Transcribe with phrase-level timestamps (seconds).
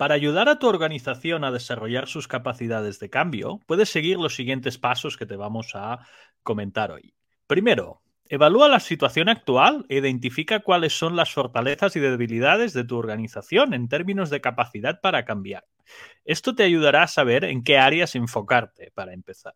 [0.00, 4.78] Para ayudar a tu organización a desarrollar sus capacidades de cambio, puedes seguir los siguientes
[4.78, 6.06] pasos que te vamos a
[6.42, 7.12] comentar hoy.
[7.46, 12.96] Primero, evalúa la situación actual e identifica cuáles son las fortalezas y debilidades de tu
[12.96, 15.66] organización en términos de capacidad para cambiar.
[16.24, 19.52] Esto te ayudará a saber en qué áreas enfocarte para empezar.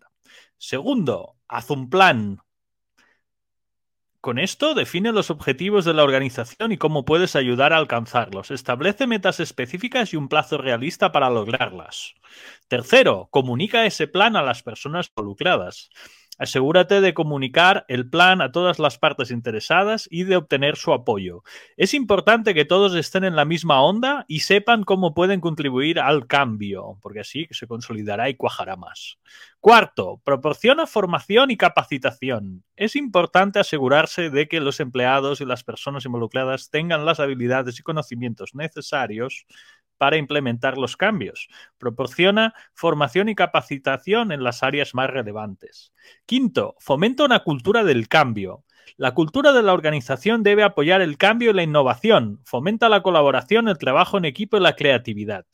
[0.58, 2.36] Segundo, haz un plan.
[4.24, 8.50] Con esto, define los objetivos de la organización y cómo puedes ayudar a alcanzarlos.
[8.50, 12.14] Establece metas específicas y un plazo realista para lograrlas.
[12.66, 15.90] Tercero, comunica ese plan a las personas involucradas.
[16.38, 21.42] Asegúrate de comunicar el plan a todas las partes interesadas y de obtener su apoyo.
[21.76, 26.26] Es importante que todos estén en la misma onda y sepan cómo pueden contribuir al
[26.26, 29.18] cambio, porque así se consolidará y cuajará más.
[29.60, 32.64] Cuarto, proporciona formación y capacitación.
[32.76, 37.82] Es importante asegurarse de que los empleados y las personas involucradas tengan las habilidades y
[37.82, 39.46] conocimientos necesarios
[39.98, 41.48] para implementar los cambios.
[41.78, 45.92] Proporciona formación y capacitación en las áreas más relevantes.
[46.26, 48.64] Quinto, fomenta una cultura del cambio.
[48.96, 52.40] La cultura de la organización debe apoyar el cambio y la innovación.
[52.44, 55.46] Fomenta la colaboración, el trabajo en equipo y la creatividad.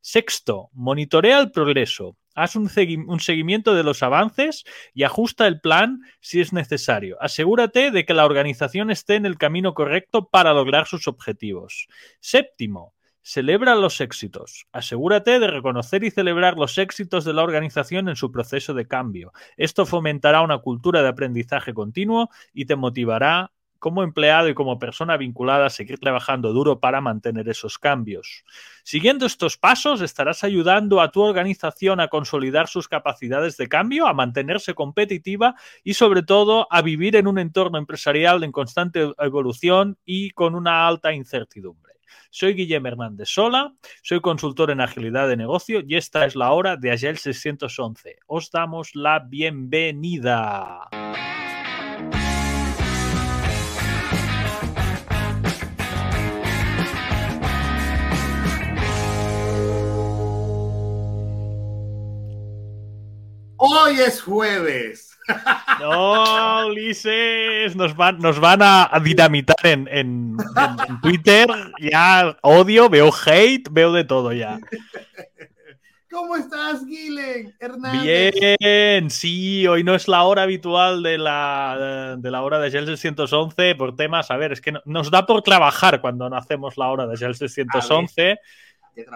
[0.00, 2.16] Sexto, monitorea el progreso.
[2.34, 7.16] Haz un, seguimiento de los avances y ajusta el plan si es necesario.
[7.20, 11.88] Asegúrate de que la organización esté en el camino correcto para lograr sus objetivos.
[12.20, 12.94] Séptimo,
[13.30, 14.64] Celebra los éxitos.
[14.72, 19.34] Asegúrate de reconocer y celebrar los éxitos de la organización en su proceso de cambio.
[19.58, 25.18] Esto fomentará una cultura de aprendizaje continuo y te motivará como empleado y como persona
[25.18, 28.44] vinculada a seguir trabajando duro para mantener esos cambios.
[28.82, 34.14] Siguiendo estos pasos, estarás ayudando a tu organización a consolidar sus capacidades de cambio, a
[34.14, 40.30] mantenerse competitiva y sobre todo a vivir en un entorno empresarial en constante evolución y
[40.30, 41.87] con una alta incertidumbre.
[42.30, 46.76] Soy Guillermo Hernández Sola, soy consultor en agilidad de negocio y esta es la hora
[46.76, 48.18] de Agile 611.
[48.26, 50.88] Os damos la bienvenida.
[63.56, 65.07] Hoy es jueves.
[65.80, 70.36] No, Ulises, nos van, nos van a, dinamitar en, en,
[71.02, 71.48] Twitter.
[71.80, 74.58] Ya odio, veo hate, veo de todo ya.
[76.10, 78.34] ¿Cómo estás, Guilen Hernández?
[78.58, 82.86] Bien, sí, hoy no es la hora habitual de la, de la hora de Shell
[82.86, 86.88] 611 por temas, a ver, es que nos da por trabajar cuando no hacemos la
[86.88, 88.38] hora de Shell 611.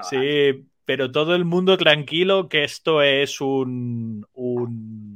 [0.08, 5.11] Sí, pero todo el mundo tranquilo que esto es un, un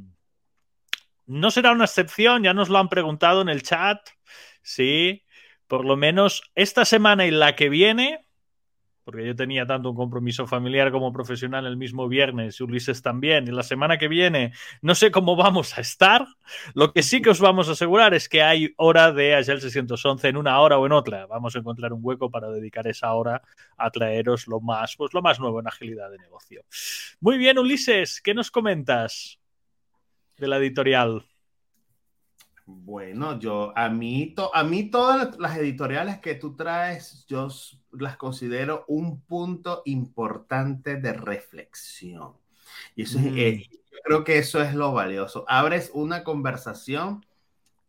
[1.26, 3.98] no será una excepción, ya nos lo han preguntado en el chat.
[4.62, 5.24] Sí,
[5.66, 8.26] por lo menos esta semana y la que viene,
[9.04, 13.46] porque yo tenía tanto un compromiso familiar como profesional el mismo viernes y Ulises también,
[13.46, 16.26] y la semana que viene no sé cómo vamos a estar.
[16.74, 20.28] Lo que sí que os vamos a asegurar es que hay hora de Agile 611
[20.28, 21.26] en una hora o en otra.
[21.26, 23.42] Vamos a encontrar un hueco para dedicar esa hora
[23.76, 26.64] a traeros lo más, pues lo más nuevo en agilidad de negocio.
[27.20, 29.38] Muy bien, Ulises, ¿qué nos comentas?
[30.38, 31.24] De la editorial?
[32.68, 37.48] Bueno, yo a mí, a mí todas las editoriales que tú traes, yo
[37.92, 42.32] las considero un punto importante de reflexión.
[42.96, 45.44] Y eso es, eh, yo creo que eso es lo valioso.
[45.46, 47.24] Abres una conversación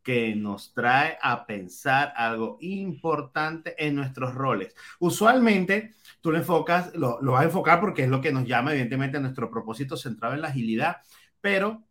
[0.04, 4.76] que nos trae a pensar algo importante en nuestros roles.
[5.00, 8.72] Usualmente tú lo enfocas, lo, lo vas a enfocar porque es lo que nos llama
[8.72, 10.98] evidentemente a nuestro propósito centrado en la agilidad,
[11.42, 11.87] pero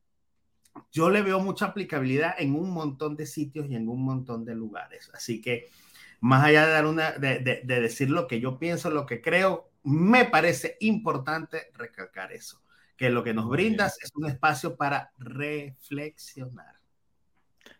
[0.93, 4.55] yo le veo mucha aplicabilidad en un montón de sitios y en un montón de
[4.55, 5.11] lugares.
[5.15, 5.69] Así que
[6.21, 10.25] más allá de, dar una, de, decir lo que yo pienso, lo que creo, me
[10.25, 12.63] parece importante recalcar eso,
[12.97, 16.77] que lo que nos brindas es un espacio para reflexionar.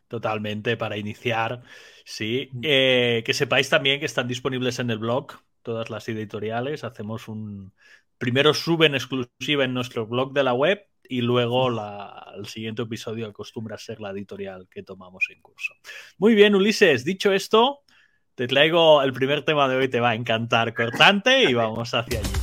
[0.09, 1.63] Totalmente, para iniciar,
[2.05, 2.51] sí.
[2.63, 5.33] Eh, que sepáis también que están disponibles en el blog
[5.63, 6.85] todas las editoriales.
[6.85, 7.73] Hacemos un...
[8.19, 11.69] Primero suben exclusiva en nuestro blog de la web y luego
[12.37, 15.75] el siguiente episodio acostumbra ser la editorial que tomamos en curso.
[16.19, 17.81] Muy bien, Ulises, dicho esto,
[18.35, 22.21] te traigo el primer tema de hoy, te va a encantar, cortante, y vamos hacia
[22.21, 22.36] allí.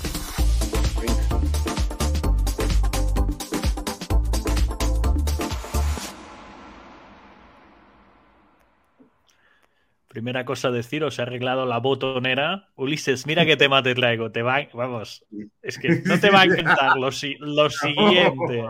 [10.14, 12.70] Primera cosa a decir, os he arreglado la botonera.
[12.76, 14.32] Ulises, mira qué tema te traigo.
[14.32, 15.26] Te va, vamos,
[15.64, 18.64] es que no te va a encantar lo, lo siguiente.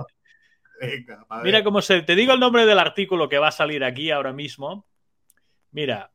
[1.43, 2.01] mira cómo se.
[2.03, 4.87] Te digo el nombre del artículo que va a salir aquí ahora mismo.
[5.71, 6.13] Mira,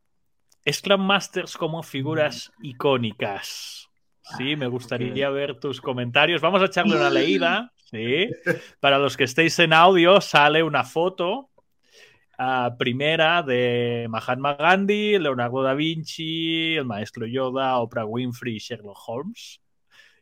[0.67, 3.87] Scrum Masters como figuras icónicas.
[4.35, 6.41] Sí, me gustaría ver tus comentarios.
[6.41, 7.71] Vamos a echarle una leída.
[7.91, 8.31] Sí.
[8.79, 11.51] Para los que estéis en audio, sale una foto
[12.39, 18.97] uh, primera de Mahatma Gandhi, Leonardo da Vinci, el maestro Yoda, Oprah Winfrey y Sherlock
[19.07, 19.61] Holmes.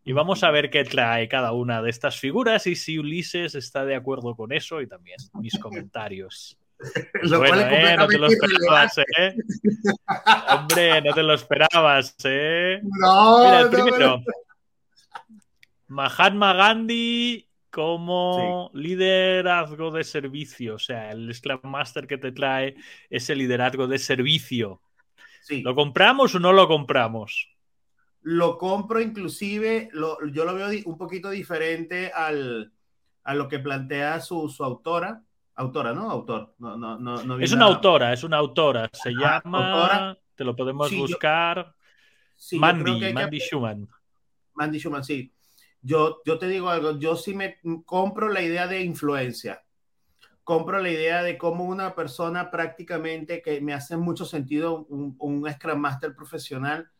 [0.03, 3.85] Y vamos a ver qué trae cada una de estas figuras y si Ulises está
[3.85, 6.57] de acuerdo con eso y también mis comentarios.
[7.23, 9.35] Lo bueno, eh, no te lo esperabas, ¿eh?
[10.47, 12.79] Hombre, no te lo esperabas, ¿eh?
[12.83, 14.23] No, Mira, el no, primero.
[15.87, 17.46] Mahatma Gandhi
[17.77, 18.79] como sí.
[18.79, 20.73] liderazgo de servicio.
[20.75, 22.73] O sea, el Scrum Master que te trae
[23.07, 24.81] ese liderazgo de servicio.
[25.43, 25.61] Sí.
[25.61, 27.55] ¿Lo compramos o no lo compramos?
[28.23, 32.73] Lo compro, inclusive, lo, yo lo veo un poquito diferente al,
[33.23, 35.21] a lo que plantea su, su autora
[35.53, 36.09] autora, ¿no?
[36.09, 36.55] Autor.
[36.57, 37.75] No, no, no, no es una nada.
[37.75, 38.89] autora, es una autora.
[38.91, 39.71] Se Ajá, llama.
[39.71, 40.17] Autora.
[40.35, 41.75] Te lo podemos sí, buscar.
[42.51, 43.45] Yo, Mandy, Mandy que...
[43.45, 43.87] Schumann.
[44.55, 45.31] Mandy Schumann, sí.
[45.87, 49.63] Yo, yo te digo algo, yo sí me compro la idea de influencia.
[50.43, 55.49] Compro la idea de cómo una persona prácticamente que me hace mucho sentido un, un
[55.49, 56.91] Scrum Master profesional,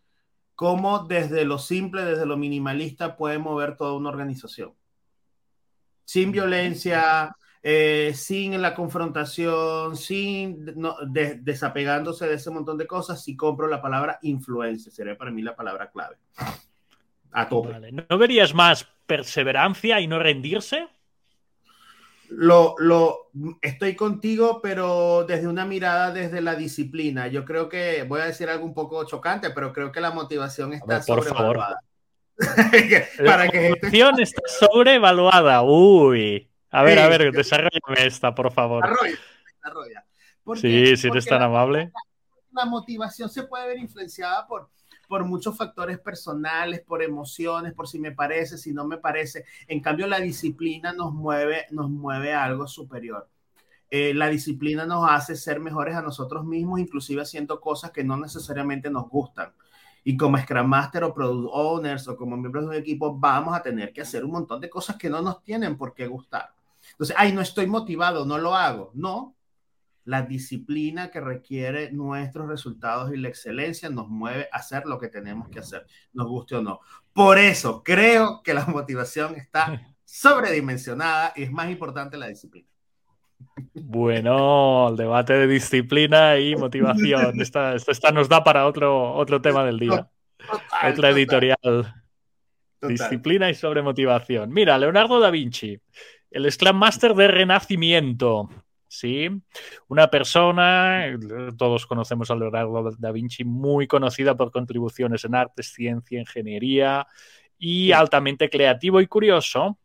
[0.55, 4.73] cómo desde lo simple, desde lo minimalista puede mover toda una organización.
[6.05, 13.21] Sin violencia, eh, sin la confrontación, sin no, de, desapegándose de ese montón de cosas,
[13.21, 16.15] si compro la palabra influencia, sería para mí la palabra clave.
[17.31, 17.69] A tope.
[17.69, 17.91] Vale.
[17.91, 20.87] ¿No verías más perseverancia y no rendirse?
[22.29, 23.29] Lo, lo,
[23.61, 27.27] estoy contigo, pero desde una mirada desde la disciplina.
[27.27, 30.73] Yo creo que, voy a decir algo un poco chocante, pero creo que la motivación
[30.73, 31.79] está ver, por sobrevaluada.
[33.25, 34.23] Para la que motivación gente...
[34.23, 35.61] está sobrevaluada.
[35.63, 36.49] Uy.
[36.69, 38.83] A ver, sí, a ver, desarrollame esta, por favor.
[38.83, 40.05] Desarrolla, desarrolla.
[40.43, 41.91] Porque, sí, si eres tan la, amable.
[42.51, 44.69] La motivación se puede ver influenciada por,
[45.07, 49.45] por muchos factores personales, por emociones, por si me parece, si no me parece.
[49.67, 53.29] En cambio, la disciplina nos mueve, nos mueve a algo superior.
[53.89, 58.17] Eh, la disciplina nos hace ser mejores a nosotros mismos, inclusive haciendo cosas que no
[58.17, 59.53] necesariamente nos gustan.
[60.03, 63.61] Y como Scrum Master o Product Owners o como miembros de un equipo, vamos a
[63.61, 66.53] tener que hacer un montón de cosas que no nos tienen por qué gustar.
[66.91, 68.91] Entonces, ay, no estoy motivado, no lo hago.
[68.93, 69.35] No,
[70.07, 75.09] la disciplina que requiere nuestros resultados y la excelencia nos mueve a hacer lo que
[75.09, 76.79] tenemos que hacer, nos guste o no.
[77.11, 82.69] Por eso creo que la motivación está sobredimensionada y es más importante la disciplina.
[83.73, 87.41] Bueno, el debate de disciplina y motivación.
[87.41, 90.09] Esta, esta nos da para otro, otro tema del día.
[90.37, 91.57] Total, Otra editorial.
[91.61, 91.95] Total.
[92.79, 94.51] Disciplina y sobremotivación.
[94.53, 95.77] Mira, Leonardo da Vinci,
[96.31, 98.49] el Scrum Master de Renacimiento.
[98.87, 99.29] ¿Sí?
[99.87, 101.05] Una persona,
[101.57, 107.07] todos conocemos a Leonardo da Vinci, muy conocida por contribuciones en artes, ciencia, ingeniería
[107.57, 109.77] y altamente creativo y curioso.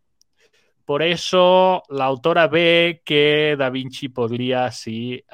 [0.85, 5.25] Por eso la autora ve que da Vinci podría sí,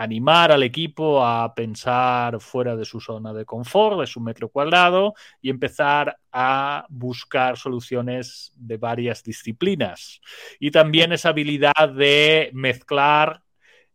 [0.00, 5.12] animar al equipo a pensar fuera de su zona de confort, de su metro cuadrado,
[5.42, 10.22] y empezar a buscar soluciones de varias disciplinas.
[10.58, 13.42] Y también esa habilidad de mezclar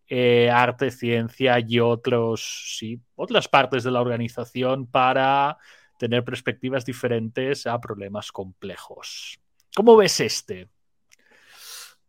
[0.07, 5.57] eh, arte, ciencia y otros, sí, otras partes de la organización para
[5.97, 9.39] tener perspectivas diferentes a problemas complejos.
[9.75, 10.69] ¿Cómo ves este?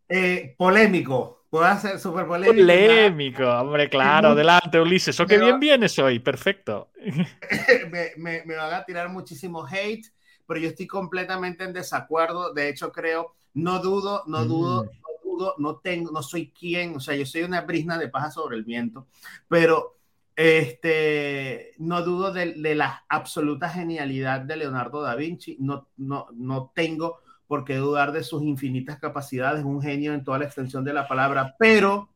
[0.08, 1.44] Eh, polémico.
[1.48, 2.60] Puede ser súper polémico.
[2.60, 3.60] Polémico, ¿verdad?
[3.60, 4.28] hombre, claro.
[4.30, 5.18] Adelante, Ulises.
[5.20, 6.18] ¿O qué bien vienes hoy?
[6.18, 6.90] Perfecto.
[7.90, 10.06] me, me, me, van a tirar muchísimo hate,
[10.46, 12.52] pero yo estoy completamente en desacuerdo.
[12.52, 14.86] De hecho, creo, no dudo, no dudo, mm.
[14.86, 18.30] no dudo, no tengo, no soy quien, o sea, yo soy una brisna de paja
[18.30, 19.06] sobre el viento,
[19.48, 19.96] pero
[20.34, 25.56] este, no dudo de, de la absoluta genialidad de Leonardo da Vinci.
[25.58, 30.38] No, no, no tengo por qué dudar de sus infinitas capacidades, un genio en toda
[30.38, 32.10] la extensión de la palabra, pero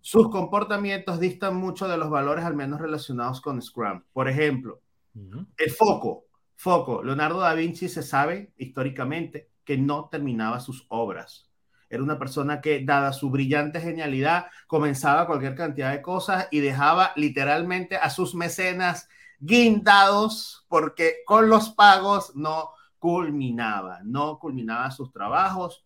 [0.00, 4.02] sus comportamientos distan mucho de los valores al menos relacionados con Scrum.
[4.12, 4.80] Por ejemplo,
[5.14, 5.46] uh -huh.
[5.56, 6.24] el foco.
[6.56, 7.02] Foco.
[7.02, 11.48] Leonardo da Vinci se sabe históricamente que no terminaba sus obras.
[11.88, 17.12] Era una persona que, dada su brillante genialidad, comenzaba cualquier cantidad de cosas y dejaba
[17.16, 19.08] literalmente a sus mecenas
[19.40, 22.70] guindados porque con los pagos no
[23.02, 25.84] culminaba, no culminaba sus trabajos,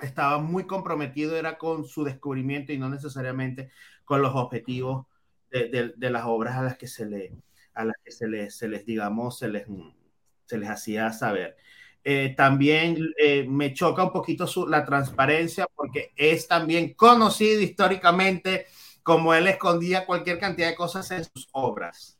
[0.00, 3.70] estaba muy comprometido, era con su descubrimiento y no necesariamente
[4.06, 5.04] con los objetivos
[5.50, 9.66] de, las obras a las que se le, se les, digamos, se les,
[10.46, 11.58] se les hacía saber.
[12.02, 18.64] Eh, también eh, me choca un poquito su, la transparencia porque es también conocido históricamente
[19.02, 22.19] como él escondía cualquier cantidad de cosas en sus obras.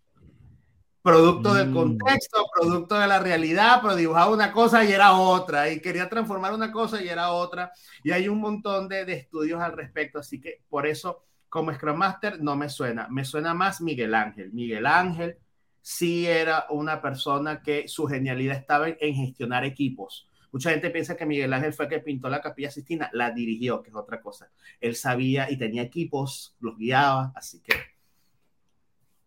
[1.02, 1.74] Producto del mm.
[1.74, 6.52] contexto, producto de la realidad, pero dibujaba una cosa y era otra, y quería transformar
[6.52, 10.40] una cosa y era otra, y hay un montón de, de estudios al respecto, así
[10.40, 14.52] que por eso como Scrum Master no me suena, me suena más Miguel Ángel.
[14.52, 15.36] Miguel Ángel
[15.82, 20.28] sí era una persona que su genialidad estaba en gestionar equipos.
[20.52, 23.82] Mucha gente piensa que Miguel Ángel fue el que pintó la capilla Sistina, la dirigió,
[23.82, 24.50] que es otra cosa.
[24.80, 27.74] Él sabía y tenía equipos, los guiaba, así que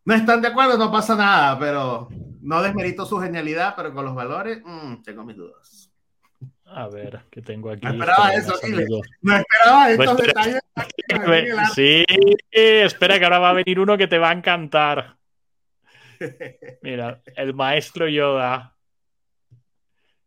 [0.05, 2.09] no están de acuerdo, no pasa nada, pero
[2.41, 5.89] no desmerito su genialidad, pero con los valores, mmm, tengo mis dudas.
[6.65, 7.85] A ver, ¿qué tengo aquí?
[7.85, 8.53] No esperaba eso,
[9.21, 10.61] No esperaba estos pues, detalles.
[11.75, 12.03] Sí,
[12.51, 15.17] espera que ahora va a venir uno que te va a encantar.
[16.81, 18.75] Mira, el maestro Yoda.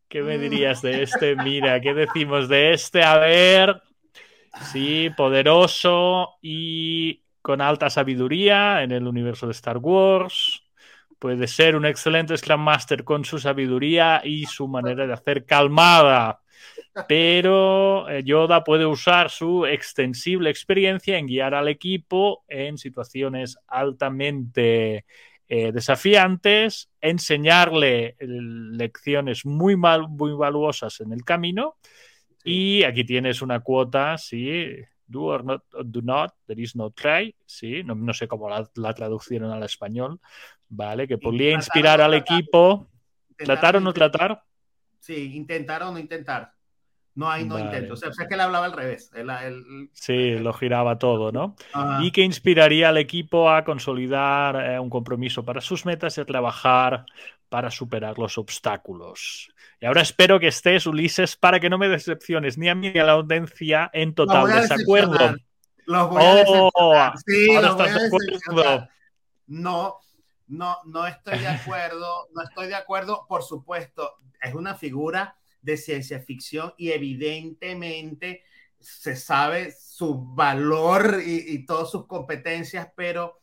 [0.08, 1.34] ¿Qué me dirías de este?
[1.34, 3.02] Mira, ¿qué decimos de este?
[3.02, 3.82] A ver.
[4.72, 10.64] Sí, poderoso y con alta sabiduría en el universo de Star Wars.
[11.16, 16.40] Puede ser un excelente Scrum Master con su sabiduría y su manera de hacer calmada.
[17.06, 25.04] Pero eh, Yoda puede usar su extensible experiencia en guiar al equipo en situaciones altamente
[25.46, 31.76] eh, desafiantes, enseñarle lecciones muy, mal, muy valuosas en el camino.
[32.42, 34.68] Y aquí tienes una cuota, sí,
[35.06, 38.68] do or not, do not, there is no try, sí, no, no sé cómo la,
[38.74, 40.20] la, traducieron al español,
[40.68, 41.06] ¿vale?
[41.06, 42.88] Que podría inspirar al equipo.
[43.36, 44.42] ¿Tratar o no tratar?
[45.00, 46.52] Sí, intentar o no intentar.
[47.16, 47.94] No hay no intento.
[47.94, 49.10] O sea, que él hablaba al revés.
[49.94, 51.56] sí, lo giraba todo, ¿no?
[52.02, 56.26] Y que inspiraría al equipo a consolidar eh, un compromiso para sus metas y a
[56.26, 57.06] trabajar
[57.48, 59.52] para superar los obstáculos.
[59.80, 62.98] Y ahora espero que estés, Ulises, para que no me decepciones ni a mí ni
[62.98, 65.36] a la audiencia en total desacuerdo.
[65.86, 68.88] Los voy a oh, sí, los voy a
[69.46, 70.00] No,
[70.48, 75.76] no, no estoy de acuerdo, no estoy de acuerdo, por supuesto, es una figura de
[75.76, 78.42] ciencia ficción y evidentemente
[78.78, 83.40] se sabe su valor y, y todas sus competencias, pero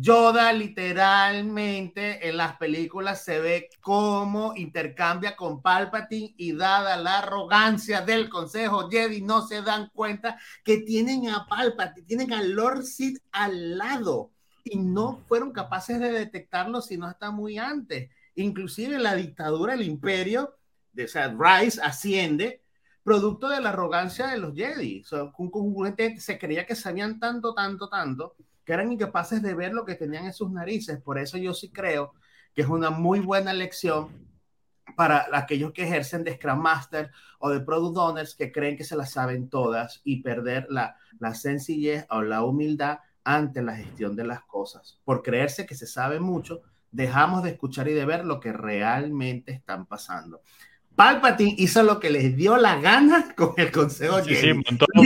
[0.00, 8.02] Yoda literalmente en las películas se ve cómo intercambia con Palpatine y dada la arrogancia
[8.02, 13.18] del Consejo Jedi no se dan cuenta que tienen a Palpatine, tienen a Lord Sith
[13.32, 14.30] al lado
[14.62, 18.08] y no fueron capaces de detectarlo sino hasta muy antes.
[18.36, 20.54] Inclusive la dictadura, el imperio,
[20.92, 22.62] de, o sea, Rice asciende
[23.02, 25.00] producto de la arrogancia de los Jedi.
[25.00, 28.36] O sea, un, un, se creía que sabían tanto, tanto, tanto,
[28.68, 31.00] que eran incapaces de ver lo que tenían en sus narices.
[31.00, 32.12] Por eso yo sí creo
[32.52, 34.10] que es una muy buena lección
[34.94, 38.94] para aquellos que ejercen de Scrum Master o de Product Owners que creen que se
[38.94, 44.24] las saben todas y perder la, la sencillez o la humildad ante la gestión de
[44.24, 45.00] las cosas.
[45.02, 46.60] Por creerse que se sabe mucho,
[46.90, 50.42] dejamos de escuchar y de ver lo que realmente están pasando.
[50.98, 54.52] Palpatine hizo lo que les dio la gana con el Consejo sí, Sí,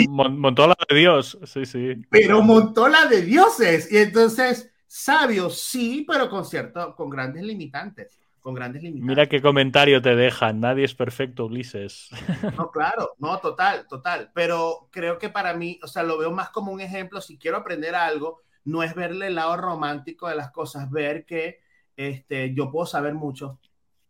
[0.09, 2.03] montó, la de Dios, sí, sí.
[2.09, 3.93] Pero montó la de dioses.
[3.93, 8.19] Y entonces, sabio, sí, pero con cierto, con grandes limitantes.
[8.41, 9.07] Con grandes limitantes.
[9.07, 10.61] Mira qué comentario te dejan.
[10.61, 12.09] Nadie es perfecto, Ulises.
[12.57, 14.31] No, claro, no, total, total.
[14.33, 17.21] Pero creo que para mí, o sea, lo veo más como un ejemplo.
[17.21, 21.61] Si quiero aprender algo, no es verle el lado romántico de las cosas, ver que
[21.97, 23.59] este, yo puedo saber mucho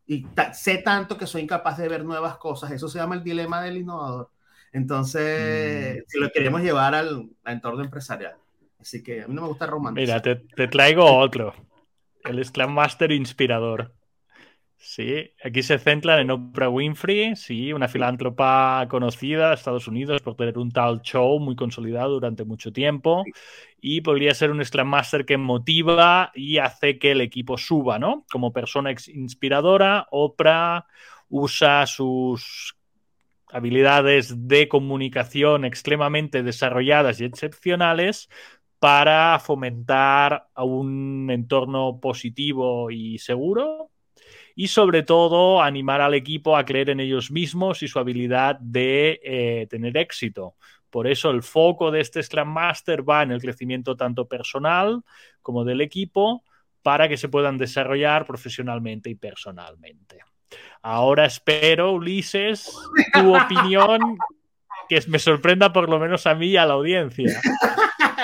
[0.07, 2.71] y sé tanto que soy incapaz de ver nuevas cosas.
[2.71, 4.31] Eso se llama el dilema del innovador.
[4.73, 6.05] Entonces, mm.
[6.09, 8.35] si lo queremos llevar al, entorno empresarial.
[8.81, 10.23] Así que a mí no me gusta romantizar.
[10.23, 11.55] Mira, te, te traigo otro.
[12.25, 13.93] El Scrum Master inspirador.
[14.85, 20.35] Sí, aquí se centran en Oprah Winfrey, sí, una filántropa conocida de Estados Unidos por
[20.35, 23.23] tener un tal show muy consolidado durante mucho tiempo
[23.81, 28.27] y podría ser un Scrum Master que motiva y hace que el equipo suba, ¿no?
[28.33, 30.85] Como persona inspiradora, Oprah
[31.29, 32.75] usa sus
[33.53, 38.29] habilidades de comunicación extremadamente desarrolladas y excepcionales
[38.81, 43.92] para fomentar un entorno positivo y seguro
[44.55, 49.21] y sobre todo animar al equipo a creer en ellos mismos y su habilidad de
[49.23, 50.57] eh, tener éxito.
[50.91, 55.03] Por eso el foco de este Scrum Master va en el crecimiento tanto personal
[55.41, 56.45] como del equipo
[56.83, 60.19] para que se puedan desarrollar profesionalmente y personalmente.
[60.83, 62.77] Ahora espero, Ulises,
[63.13, 64.19] tu opinión
[64.89, 67.41] que me sorprenda por lo menos a mí y a la audiencia.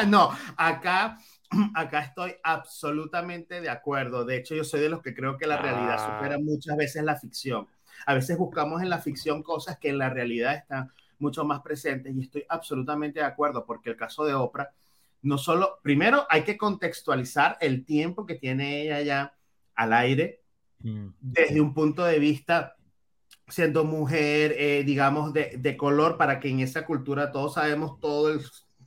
[0.06, 1.18] No, acá
[1.74, 4.24] acá estoy absolutamente de acuerdo.
[4.24, 6.18] De hecho, yo soy de los que creo que la realidad ah.
[6.18, 7.66] supera muchas veces la ficción.
[8.06, 12.14] A veces buscamos en la ficción cosas que en la realidad están mucho más presentes
[12.14, 14.70] y estoy absolutamente de acuerdo porque el caso de Oprah,
[15.22, 19.34] no solo, primero hay que contextualizar el tiempo que tiene ella ya
[19.74, 20.42] al aire
[20.80, 21.08] mm.
[21.20, 22.76] desde un punto de vista
[23.48, 28.30] siendo mujer, eh, digamos, de, de, color, para que en esa cultura todos sabemos todo
[28.30, 28.42] el,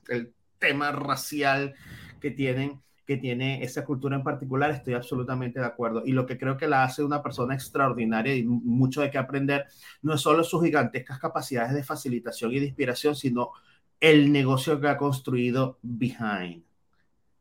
[0.07, 1.73] el tema racial
[2.21, 6.03] que tienen que tiene esa cultura en particular, estoy absolutamente de acuerdo.
[6.05, 9.65] Y lo que creo que la hace una persona extraordinaria y mucho de qué aprender,
[10.01, 13.51] no es solo sus gigantescas capacidades de facilitación y de inspiración, sino
[13.99, 16.63] el negocio que ha construido behind,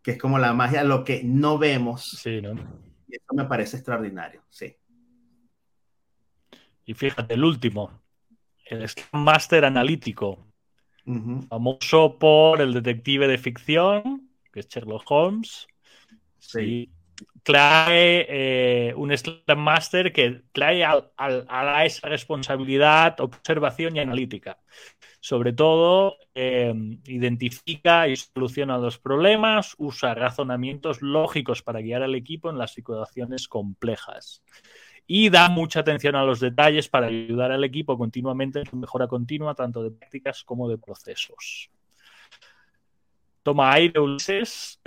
[0.02, 2.18] que es como la magia, lo que no vemos.
[2.20, 2.54] Sí, ¿no?
[3.06, 4.74] Y eso me parece extraordinario, sí.
[6.84, 8.00] Y fíjate, el último,
[8.64, 10.46] el Scrum Master analítico,
[11.48, 14.19] famoso por el detective de ficción,
[14.52, 15.66] que es Sherlock Holmes.
[16.38, 16.90] Sí.
[17.42, 24.58] Trae eh, un Scrum Master que trae a, esa responsabilidad, observación y analítica.
[25.20, 26.72] Sobre todo, eh,
[27.04, 33.48] identifica y soluciona los problemas, usa razonamientos lógicos para guiar al equipo en las situaciones
[33.48, 34.42] complejas
[35.12, 39.08] y da mucha atención a los detalles para ayudar al equipo continuamente en su mejora
[39.08, 41.68] continua, tanto de prácticas como de procesos.
[43.42, 44.80] Toma aire, Ulises,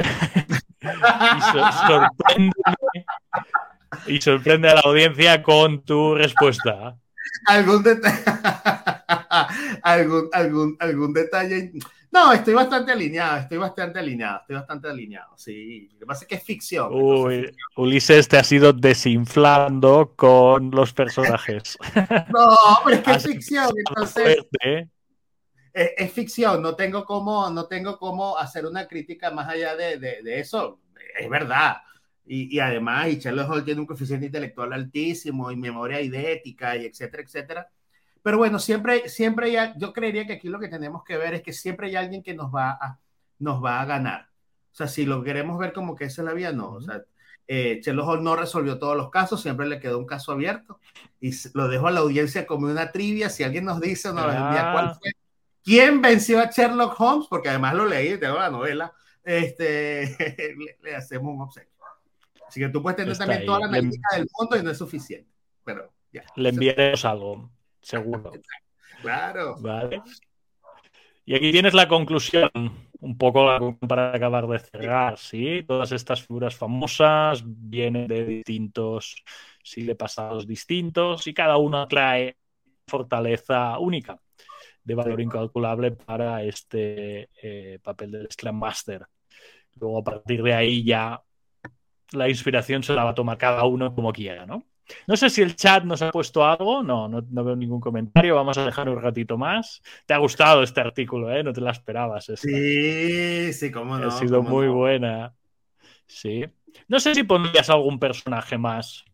[4.08, 6.98] y, sorprende, a la audiencia con tu respuesta.
[7.48, 7.84] ¿Algún,
[9.84, 11.72] ¿Algún, algún, algún detalle
[12.14, 15.90] no, estoy bastante alineado, estoy bastante alineado, estoy bastante alineado, sí.
[15.94, 16.90] Lo que pasa es que es ficción.
[16.94, 21.76] Uy, Ulises te ha ido desinflando con los personajes.
[22.32, 22.56] no,
[22.86, 24.38] pero es que es ficción, entonces...
[24.64, 24.88] ¿eh?
[25.74, 30.40] Es, ficción, no tengo cómo, no tengo cómo hacer una crítica más allá de, de,
[30.40, 30.80] eso.
[31.18, 31.78] Es verdad.
[32.26, 36.86] Y, y además, y Sherlock Holmes tiene un coeficiente intelectual altísimo y memoria idética y
[36.86, 37.70] etcétera, etcétera.
[38.22, 41.42] Pero bueno, siempre, siempre ya, yo creería que aquí lo que tenemos que ver es
[41.42, 43.00] que siempre hay alguien que nos va a,
[43.40, 44.30] nos va a ganar.
[44.72, 46.72] O sea, si lo queremos ver como que esa es la vía, no.
[46.72, 47.04] O sea,
[47.48, 50.80] eh, no resolvió todos los casos, siempre le quedó un caso abierto
[51.20, 53.30] y lo dejo a la audiencia como una trivia.
[53.30, 55.12] Si alguien nos dice o nos cuál fue,
[55.64, 60.16] quién venció a Sherlock Holmes, porque además lo leí, tengo la novela, este,
[60.82, 61.72] le, hacemos un obsequio.
[62.48, 65.32] Así que tú puedes tener también toda la analítica del mundo y no es suficiente.
[65.64, 66.24] Pero ya.
[66.36, 67.50] Le enviaremos algo
[67.82, 68.32] seguro.
[69.02, 69.56] Claro.
[69.60, 70.04] Vale.
[71.26, 72.52] Y aquí tienes la conclusión,
[73.00, 75.64] un poco para acabar de cerrar, ¿sí?
[75.66, 79.24] Todas estas figuras famosas vienen de distintos,
[79.64, 82.38] sí, de pasados distintos y cada uno trae
[82.86, 84.20] fortaleza única
[84.84, 89.06] de valor incalculable para este eh, papel del Scrum Master.
[89.76, 91.22] Luego a partir de ahí ya
[92.12, 94.66] la inspiración se la va a tomar cada uno como quiera, ¿no?
[95.08, 98.58] No sé si el chat nos ha puesto algo, no, no, veo ningún comentario, vamos
[98.58, 99.82] a dejar un ratito más.
[100.06, 101.44] Te ha gustado este artículo, ¿eh?
[101.44, 102.26] No te la esperabas.
[102.36, 104.08] Sí, sí, cómo no.
[104.08, 105.34] Ha sido muy buena.
[106.06, 106.46] Sí.
[106.88, 109.06] No sé si pondrías algún personaje más.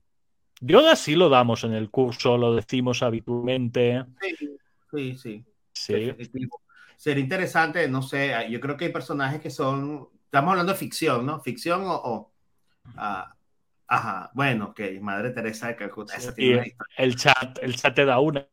[0.60, 4.04] Yoda sí lo damos en el curso, lo decimos habitualmente.
[4.22, 4.58] Sí,
[4.92, 5.46] sí, sí.
[5.74, 11.26] Sería interesante, no sé, yo creo que hay personajes que son, estamos hablando de ficción,
[11.26, 11.40] ¿no?
[11.40, 12.34] Ficción o,
[12.98, 13.34] ah,
[13.92, 16.16] Ajá, bueno, ok, Madre Teresa de Calcuta.
[16.16, 18.48] Esa tiene el chat, el chat te da una,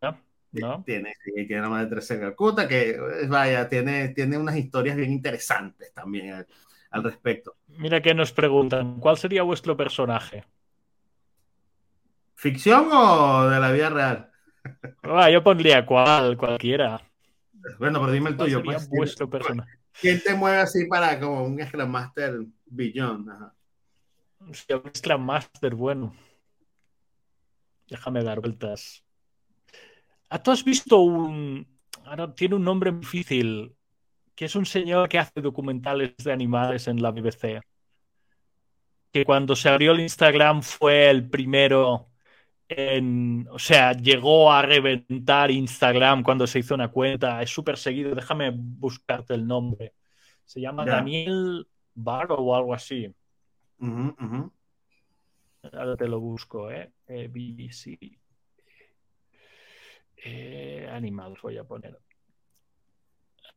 [0.53, 0.83] ¿no?
[0.83, 2.99] Tiene, sí, tiene Madre Teresa de Calcuta, que
[3.29, 6.47] vaya, tiene, tiene unas historias bien interesantes también
[6.91, 7.57] al, respecto.
[7.69, 10.45] Mira que nos preguntan, ¿cuál sería vuestro personaje?
[12.35, 14.31] ¿Ficción o de la vida real?
[15.03, 17.01] Ah, yo pondría cual, cualquiera.
[17.79, 18.63] Bueno, pero dime el tuyo.
[18.63, 19.71] Pues, vuestro personaje?
[20.01, 23.29] ¿Quién te mueve así para como un Scrum Master billón?
[23.31, 23.55] Ajá.
[24.53, 26.15] Sí, un Scrum Master, bueno.
[27.89, 29.03] Déjame dar vueltas.
[30.29, 31.67] Ah, ¿Tú has visto un.
[32.05, 33.75] Ahora tiene un nombre difícil.
[34.35, 37.63] Que es un señor que hace documentales de animales en la BBC.
[39.11, 42.11] Que cuando se abrió el Instagram fue el primero
[42.69, 43.47] en.
[43.51, 47.43] O sea, llegó a reventar Instagram cuando se hizo una cuenta.
[47.43, 48.15] Es súper seguido.
[48.15, 49.95] Déjame buscarte el nombre.
[50.45, 53.13] Se llama Daniel Barro o algo así.
[55.73, 56.93] Ahora te lo busco, ¿eh?
[57.09, 58.19] eh BBC.
[60.17, 61.99] Eh, animals voy a poner.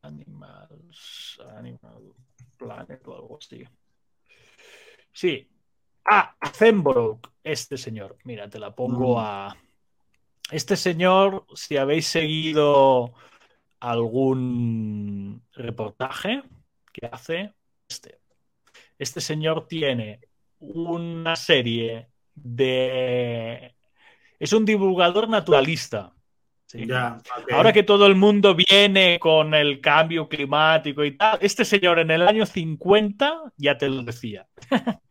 [0.01, 2.13] Animals, Animal
[2.57, 3.63] Planet o algo así.
[5.11, 5.47] Sí.
[6.05, 8.17] Ah, Zembrook, este señor.
[8.23, 9.19] Mira, te la pongo mm.
[9.19, 9.57] a.
[10.51, 13.13] Este señor, si habéis seguido
[13.79, 16.41] algún reportaje
[16.91, 17.53] que hace,
[17.87, 18.19] este.
[18.97, 20.19] Este señor tiene
[20.59, 23.75] una serie de...
[24.39, 26.13] Es un divulgador naturalista.
[27.51, 32.11] Ahora que todo el mundo viene con el cambio climático y tal, este señor en
[32.11, 34.47] el año 50 ya te lo decía.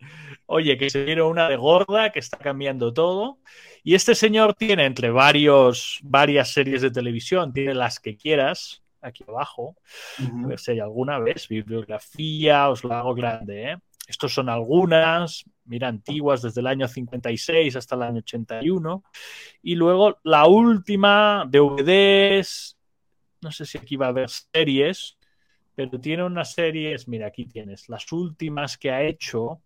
[0.51, 3.39] Oye, que se viene una de gorda, que está cambiando todo.
[3.85, 9.25] Y este señor tiene entre varios, varias series de televisión, tiene las que quieras, aquí
[9.29, 9.77] abajo.
[10.19, 11.49] A ver si hay alguna vez.
[11.49, 13.77] Bibliografía, os la hago grande, ¿eh?
[14.07, 19.05] Estos son algunas, mira, antiguas desde el año 56 hasta el año 81.
[19.63, 22.79] Y luego la última, DVDs,
[23.43, 25.19] no sé si aquí va a haber series,
[25.75, 29.61] pero tiene unas series, mira, aquí tienes, las últimas que ha hecho.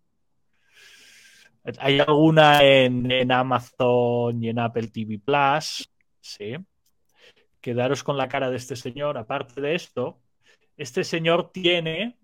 [1.79, 6.55] Hay alguna en, en Amazon y en Apple TV Plus, sí.
[7.61, 9.17] Quedaros con la cara de este señor.
[9.17, 10.19] Aparte de esto,
[10.75, 12.17] este señor tiene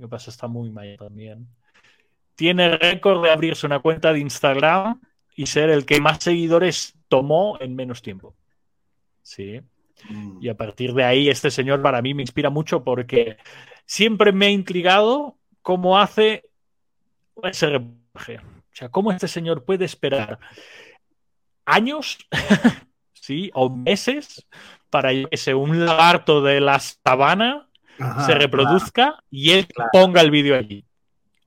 [0.00, 0.30] ¿Qué pasa?
[0.30, 1.48] Está muy mal también.
[2.34, 5.00] Tiene récord de abrirse una cuenta de Instagram
[5.36, 8.34] y ser el que más seguidores tomó en menos tiempo.
[9.22, 9.60] Sí.
[10.08, 10.38] Mm.
[10.40, 13.36] Y a partir de ahí, este señor para mí me inspira mucho porque
[13.84, 16.44] siempre me ha intrigado cómo hace
[17.42, 18.40] ese reportaje.
[18.72, 20.38] O sea, cómo este señor puede esperar
[21.66, 22.18] años,
[23.12, 24.46] sí, o meses
[24.90, 27.68] para que un lagarto de la sabana
[28.26, 30.84] se reproduzca y él ponga el vídeo allí.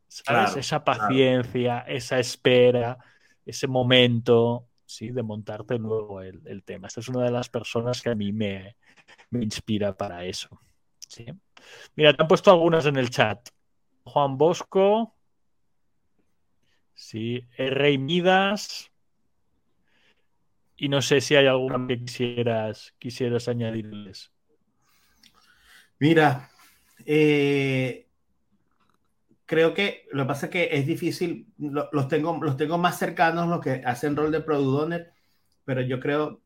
[0.08, 0.56] ¿Sabes?
[0.56, 2.98] esa paciencia, esa espera,
[3.46, 5.10] ese momento, ¿sí?
[5.10, 6.88] De montarte luego el, tema.
[6.88, 8.78] Esta es una de las personas que a mí me,
[9.32, 10.62] inspira para eso.
[11.00, 11.26] ¿sí?
[11.96, 13.50] Mira, te han puesto algunas en el chat.
[14.04, 15.14] Juan Bosco.
[16.96, 18.90] Sí, Rey Midas.
[20.78, 24.32] Y no sé si hay alguna que quisieras, quisieras añadirles.
[26.00, 26.50] Mira,
[27.06, 28.08] eh,
[29.46, 33.48] creo que lo que pasa es que es difícil, los, tengo, los tengo más cercanos
[33.48, 35.14] los que hacen rol de product owner,
[35.64, 36.42] pero yo creo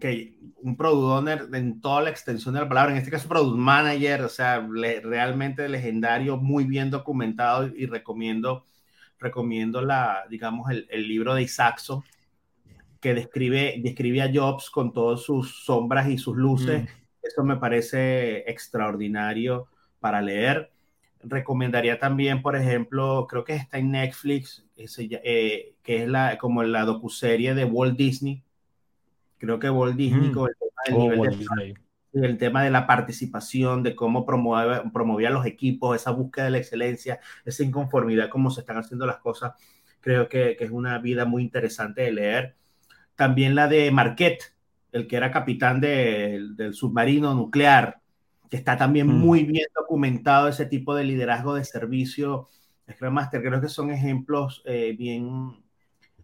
[0.00, 3.58] que un product owner en toda la extensión de la palabra, en este caso product
[3.58, 4.66] manager, o sea,
[5.02, 8.64] realmente legendario, muy bien documentado y recomiendo,
[9.20, 12.02] recomiendo la, digamos, el, el libro de Isaacson
[13.00, 16.82] que describe, describe a Jobs con todas sus sombras y sus luces.
[16.82, 16.86] Mm.
[17.22, 19.68] Eso me parece extraordinario
[20.00, 20.70] para leer.
[21.22, 26.84] Recomendaría también, por ejemplo, creo que está en Netflix, eh, que es la, como la
[26.84, 28.42] docuserie de Walt Disney.
[29.38, 30.32] Creo que Walt Disney, mm.
[30.32, 31.24] con el tema, oh,
[32.12, 36.58] el tema de la participación, de cómo promueve, promovía los equipos, esa búsqueda de la
[36.58, 39.54] excelencia, esa inconformidad, cómo se están haciendo las cosas,
[40.00, 42.56] creo que, que es una vida muy interesante de leer.
[43.14, 44.54] También la de Marquette,
[44.92, 48.00] el que era capitán del submarino nuclear,
[48.50, 49.12] que está también mm.
[49.12, 52.48] muy bien documentado ese tipo de liderazgo de servicio.
[52.90, 55.62] Scrum Master, creo que son ejemplos eh, bien,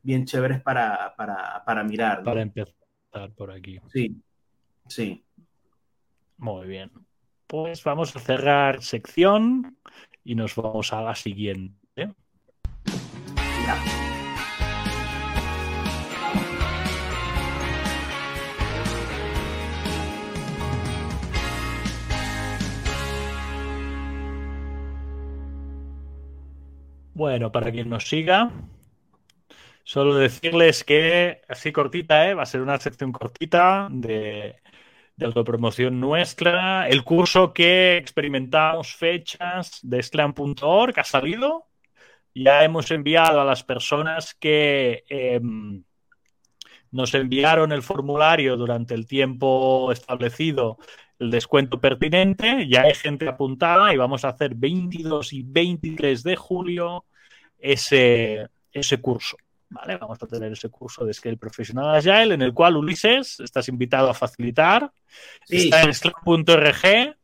[0.03, 2.25] bien chéveres para, para, mirar.
[2.25, 2.75] Para empezar
[3.37, 3.79] por aquí.
[3.93, 4.21] Sí,
[4.89, 5.26] sí.
[6.39, 6.91] Muy bien.
[7.47, 9.79] Pues vamos a cerrar sección
[10.25, 11.77] y nos vamos a la siguiente.
[27.15, 28.51] Bueno, para quien nos siga,
[29.85, 32.35] solo decirles que así cortita, ¿eh?
[32.35, 34.57] va a ser una sección cortita de,
[35.25, 36.89] autopromoción nuestra.
[36.89, 41.67] El curso que experimentamos fechas de Sclam.org ha salido.
[42.35, 45.83] Ya hemos enviado a las personas que em,
[46.91, 50.79] nos enviaron el formulario durante el tiempo establecido
[51.19, 56.37] el descuento pertinente, ya hay gente apuntada y vamos a hacer 22 y 23 de
[56.37, 57.05] julio
[57.59, 59.37] ese, ese curso.
[59.69, 59.97] ¿Vale?
[59.97, 64.11] Vamos a tener ese curso de Scale Professional Agile en el cual Ulises estás invitado
[64.11, 64.93] a facilitar.
[65.49, 67.17] Está en slack.org.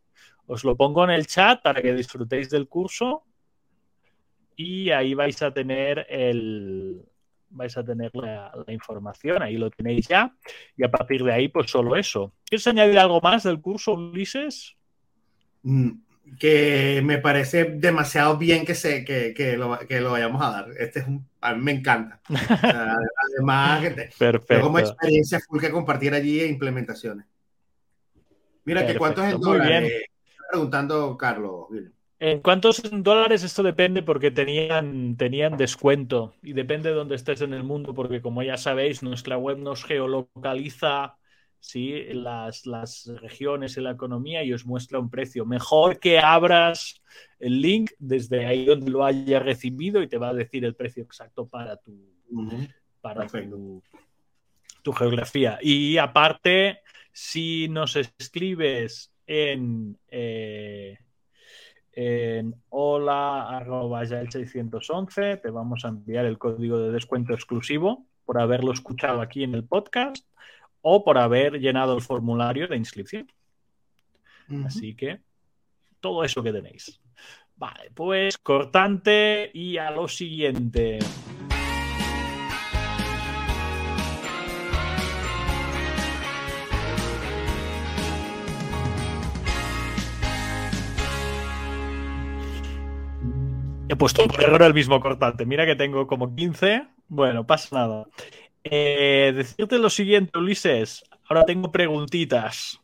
[0.47, 3.25] Os lo pongo en el chat para que disfrutéis del curso
[4.57, 7.03] y ahí vais a tener el,
[7.53, 10.35] vais a tener la, información, ahí lo tenéis ya,
[10.77, 12.35] y a partir de ahí, pues solo eso.
[12.45, 14.77] ¿Quieres añadir algo más del curso, Ulises?
[15.63, 15.91] Mm,
[16.39, 20.67] que me parece demasiado bien que, se, que, que, lo, que lo vayamos a dar.
[20.79, 22.21] Este es un, a mí me encanta.
[23.35, 23.85] además,
[24.19, 24.65] Perfecto.
[24.65, 27.27] como experiencia full que compartir allí e implementaciones.
[28.65, 29.85] Mira, que cuánto es el dólar.
[29.85, 30.07] Eh,
[30.51, 31.67] preguntando Carlos.
[32.19, 34.05] ¿En cuántos dólares esto depende?
[34.05, 38.57] Porque tenían, tenían descuento y depende de dónde estés en el mundo, porque como ya
[38.57, 41.17] sabéis, nuestra web nos geolocaliza
[41.63, 42.05] ¿sí?
[42.13, 45.47] las, las regiones y la economía y os muestra un precio.
[45.47, 47.01] Mejor que abras
[47.39, 51.05] el link desde ahí donde lo haya recibido y te va a decir el precio
[51.05, 51.97] exacto para tu,
[53.01, 53.81] para tu,
[54.83, 55.61] tu geografía.
[55.63, 56.81] Y aparte,
[57.13, 59.97] si nos escribes en...
[60.09, 60.99] Eh,
[61.95, 65.43] en hola.611.
[65.43, 69.65] Te vamos a enviar el código de descuento exclusivo por haberlo escuchado aquí en el
[69.65, 70.27] podcast
[70.83, 73.31] o por haber llenado el formulario de inscripción.
[74.67, 75.21] Así que
[76.01, 77.01] todo eso que tenéis.
[77.57, 80.99] Vale, pues cortante y a lo siguiente.
[93.89, 95.45] He puesto por error el mismo cortante.
[95.45, 96.89] Mira que tengo como 15.
[97.09, 98.07] Bueno, pasa nada.
[98.65, 101.05] Eh, decirte lo siguiente, Ulises.
[101.29, 102.81] Ahora tengo preguntitas.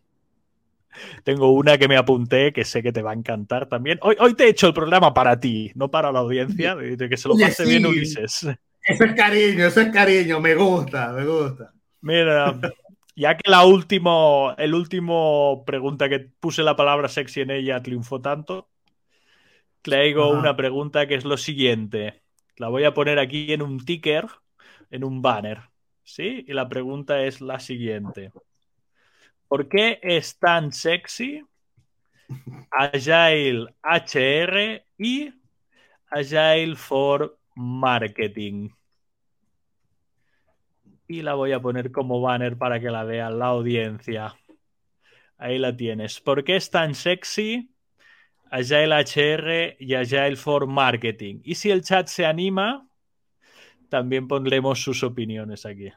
[1.22, 3.98] Tengo una que me apunté que sé que te va a encantar también.
[4.02, 7.16] Hoy, hoy te he hecho el programa para ti, no para la audiencia, de que
[7.16, 8.48] se lo pase bien Ulises.
[8.82, 11.72] Eso es cariño, eso es cariño, me gusta, me gusta.
[12.00, 12.58] Mira,
[13.14, 18.20] ya que la último, el último pregunta que puse la palabra sexy en ella triunfó
[18.20, 18.70] tanto,
[19.82, 22.22] traigo una pregunta que es lo siguiente.
[22.56, 24.26] La voy a poner aquí en un ticker,
[24.90, 25.60] en un banner.
[26.02, 26.44] ¿Sí?
[26.48, 28.32] Y la pregunta es la siguiente.
[29.46, 31.42] ¿Por qué es tan sexy
[32.70, 35.32] Agile HR y
[36.10, 38.70] Agile for Marketing?
[41.06, 44.34] Y la voy a poner como banner para que la vea la audiencia.
[45.38, 46.20] Ahí la tienes.
[46.20, 47.70] ¿Por qué es tan sexy
[48.50, 51.40] Agile HR y Agile for Marketing?
[51.44, 52.87] Y si el chat se anima,
[53.88, 55.90] también pondremos sus opiniones aquí.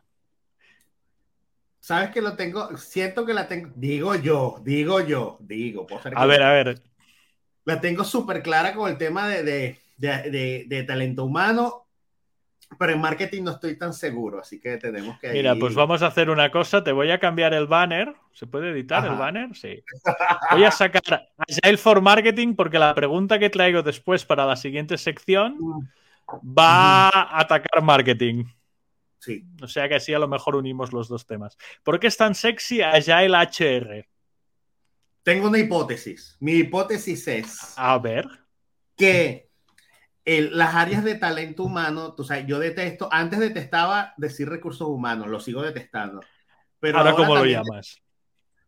[1.79, 5.87] Sabes que lo tengo, siento que la tengo, digo yo, digo yo, digo.
[6.15, 6.81] a ver, a ver.
[7.65, 11.87] La tengo súper clara con el tema de, de, talento humano,
[12.77, 15.31] pero en marketing no estoy tan seguro, así que tenemos que...
[15.31, 18.69] Mira, pues vamos a hacer una cosa, te voy a cambiar el banner, ¿se puede
[18.69, 19.55] editar el banner?
[19.55, 19.83] Sí.
[20.51, 24.97] Voy a sacar Agile for Marketing porque la pregunta que traigo después para la siguiente
[24.97, 25.57] sección
[26.43, 28.45] va a atacar marketing.
[29.19, 29.45] Sí.
[29.61, 31.57] O sea que así a lo mejor unimos los dos temas.
[31.83, 34.07] ¿Por qué es tan sexy allá el HR?
[35.23, 36.37] Tengo una hipótesis.
[36.39, 37.73] Mi hipótesis es.
[37.77, 38.27] A ver.
[38.97, 39.51] Que
[40.25, 45.39] las áreas de talento humano, tú sabes, yo detesto, antes detestaba decir recursos humanos, lo
[45.39, 46.21] sigo detestando.
[46.79, 48.01] Pero ahora, ¿cómo lo llamas?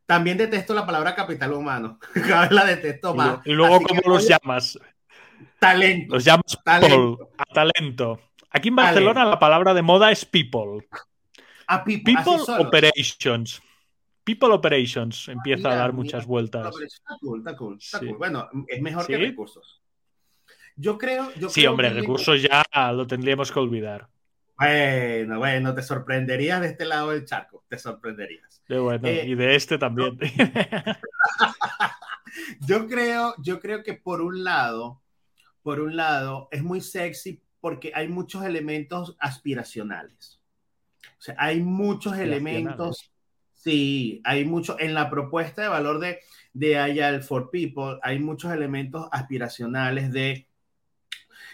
[0.05, 1.99] También detesto la palabra capital humano.
[2.13, 3.39] Cada vez la detesto más.
[3.45, 4.77] Y luego, ¿cómo los llamas?
[5.59, 6.15] Talento.
[6.15, 7.31] Los llamas talento.
[7.37, 8.19] a talento.
[8.49, 10.87] Aquí en Barcelona la palabra de moda es people.
[11.67, 12.13] A people,
[12.59, 13.61] operations.
[14.23, 16.73] People operations empieza a dar muchas vueltas.
[16.81, 18.17] Está cool, está cool, está cool.
[18.17, 19.81] Bueno, es mejor que recursos.
[20.75, 21.31] Yo creo.
[21.49, 24.09] sí, hombre, recursos ya lo tendríamos que olvidar.
[24.57, 28.63] Bueno, bueno, te sorprenderías de este lado del charco, te sorprenderías.
[28.69, 30.17] bueno, eh, y de este también.
[32.61, 35.01] yo creo, yo creo que por un lado,
[35.63, 40.41] por un lado, es muy sexy porque hay muchos elementos aspiracionales.
[41.01, 43.11] O sea, hay muchos elementos,
[43.53, 46.19] sí, hay mucho, en la propuesta de valor de,
[46.51, 50.47] de Agile for People, hay muchos elementos aspiracionales de,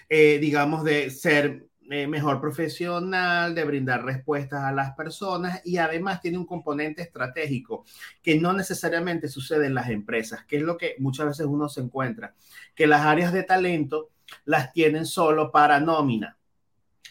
[0.09, 6.21] eh, digamos, de ser eh, mejor profesional, de brindar respuestas a las personas y además
[6.21, 7.83] tiene un componente estratégico
[8.21, 11.81] que no necesariamente sucede en las empresas, que es lo que muchas veces uno se
[11.81, 12.35] encuentra,
[12.75, 14.11] que las áreas de talento
[14.45, 16.37] las tienen solo para nómina,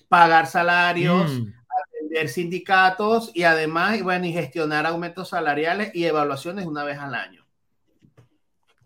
[0.07, 1.53] pagar salarios, mm.
[1.97, 7.48] atender sindicatos y además, bueno, y gestionar aumentos salariales y evaluaciones una vez al año.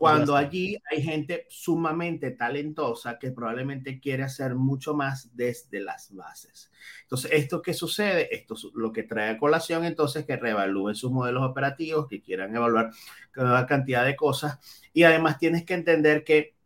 [0.03, 6.73] Cuando allí hay gente sumamente talentosa que probablemente quiere hacer mucho más desde las bases.
[7.03, 8.35] Entonces, ¿esto qué sucede?
[8.35, 12.53] Esto es lo que trae a colación entonces que reevalúen sus modelos operativos, que quieran
[12.57, 12.91] evaluar
[13.31, 14.59] cada cantidad de cosas.
[14.93, 16.57] Y además tienes que entender que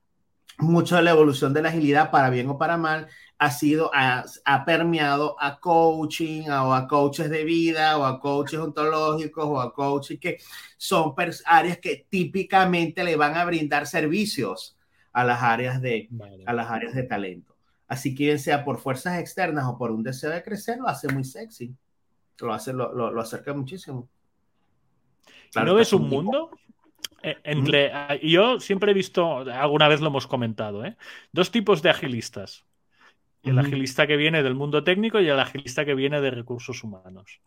[0.57, 3.07] mucho de la evolución de la agilidad, para bien o para mal,
[3.38, 9.44] ha sido, ha, permeado a coaching, o a coaches de vida, o a coaches ontológicos,
[9.44, 10.38] o a coaches que
[10.77, 14.77] son áreas que típicamente le van a brindar servicios
[15.12, 16.09] a las áreas de,
[16.46, 17.57] a las áreas de talento.
[17.88, 21.09] Así que bien sea por fuerzas externas o por un deseo de crecer, lo hace
[21.12, 21.75] muy sexy.
[22.38, 24.09] Lo, hace, lo, lo, acerca muchísimo.
[25.55, 26.51] ¿No ves un mundo?
[27.22, 30.96] Eh, entre, ah, yo siempre he visto, alguna vez lo hemos comentado, ¿eh?
[31.33, 32.66] dos tipos de agilistas.
[33.46, 37.40] El agilista que viene del mundo técnico y el agilista que viene de recursos humanos.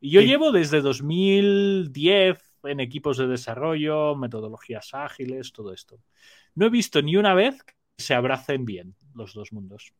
[0.00, 5.98] Y yo llevo desde 2010 en equipos de desarrollo, metodologías ágiles, todo esto.
[6.54, 9.92] No he visto ni una vez que se abracen bien los dos mundos.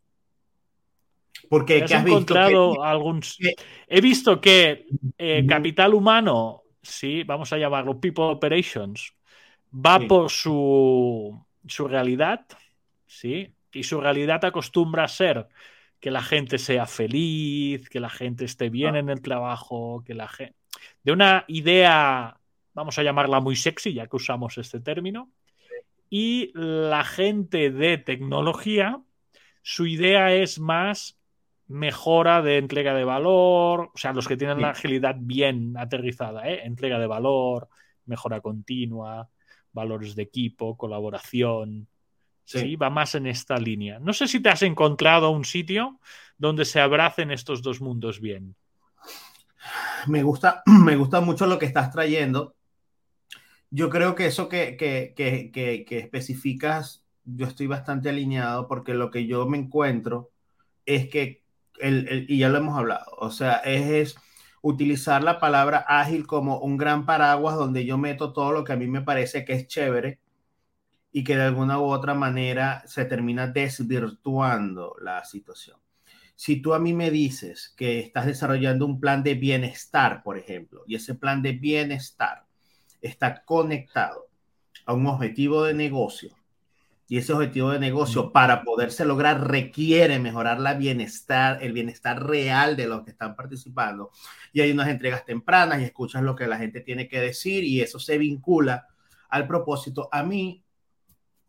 [1.49, 3.21] Porque has, encontrado algún.
[3.87, 4.87] He visto que
[5.19, 9.15] eh, capital humano, sí, vamos a llamarlo people operations,
[9.73, 12.47] va por su su realidad,
[13.07, 13.54] ¿sí?
[13.75, 15.49] Y su realidad acostumbra a ser
[16.01, 20.29] que la gente sea feliz, que la gente esté bien en el trabajo, que la
[20.29, 20.55] gente...
[21.03, 22.39] De una idea,
[22.75, 25.31] vamos a llamarla muy sexy, ya que usamos este término,
[26.11, 29.01] y la gente de tecnología,
[29.63, 31.19] su idea es más
[31.67, 36.61] mejora de entrega de valor, o sea, los que tienen la agilidad bien aterrizada, ¿eh?
[36.65, 37.69] entrega de valor,
[38.05, 39.29] mejora continua,
[39.73, 41.89] valores de equipo, colaboración.
[42.45, 42.77] Sí.
[42.77, 43.99] va más en esta línea.
[43.99, 45.99] No sé si te has encontrado un sitio
[46.37, 48.55] donde se abracen estos dos mundos bien.
[50.07, 52.55] Me gusta, me gusta mucho lo que estás trayendo.
[53.71, 59.11] Yo creo que eso que, que, que, que especificas, yo estoy bastante alineado porque lo
[59.11, 60.31] que yo me encuentro
[60.87, 61.43] es que,
[61.81, 64.17] el, y ya lo hemos hablado, o sea, es, es
[64.61, 68.77] utilizar la palabra ágil como un gran paraguas donde yo meto todo lo que a
[68.77, 70.21] mí me parece que es chévere
[71.17, 75.79] y que de alguna u otra manera se termina desvirtuando la situación.
[76.35, 80.83] Si tú a mí me dices que estás desarrollando un plan de bienestar, por ejemplo,
[80.89, 82.47] y ese plan de bienestar
[83.01, 84.27] está conectado
[84.87, 86.35] a un objetivo de negocio,
[87.07, 92.75] y ese objetivo de negocio para poderse lograr requiere mejorar la bienestar, el bienestar real
[92.75, 94.11] de los que están participando.
[94.53, 97.83] Y hay unas entregas tempranas y escuchas lo que la gente tiene que decir y
[97.83, 98.89] eso se vincula
[99.29, 100.09] al propósito.
[100.11, 100.64] A mí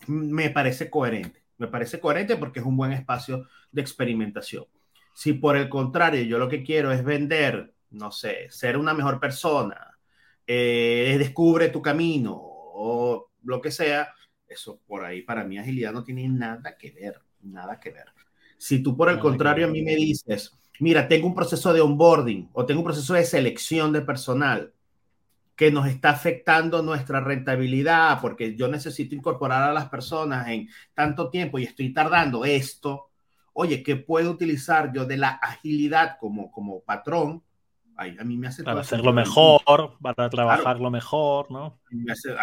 [0.07, 4.65] me parece coherente, me parece coherente porque es un buen espacio de experimentación.
[5.13, 9.19] Si por el contrario yo lo que quiero es vender, no sé, ser una mejor
[9.19, 9.97] persona,
[10.45, 14.13] eh, descubre tu camino o lo que sea,
[14.47, 18.05] eso por ahí para mí agilidad no tiene nada que ver, nada que ver.
[18.57, 22.49] Si tú por el contrario a mí me dices, mira, tengo un proceso de onboarding
[22.53, 24.73] o tengo un proceso de selección de personal
[25.55, 31.29] que nos está afectando nuestra rentabilidad porque yo necesito incorporar a las personas en tanto
[31.29, 33.09] tiempo y estoy tardando esto,
[33.53, 37.43] oye, ¿qué puedo utilizar yo de la agilidad como, como patrón
[37.97, 41.79] a mí me hace para hacerlo mejor, para trabajarlo mejor, ¿no?
[41.87, 41.95] A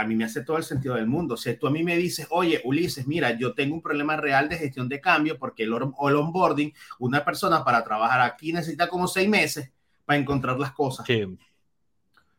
[0.05, 1.37] mí, me hace, todo el sentido del mundo.
[1.37, 4.57] Si tú a mí me dices, oye, Ulises, mira, yo tengo un problema real de
[4.57, 9.29] gestión de cambio porque el, el onboarding, una persona para trabajar aquí necesita como seis
[9.29, 9.71] meses
[10.07, 11.07] para encontrar las cosas.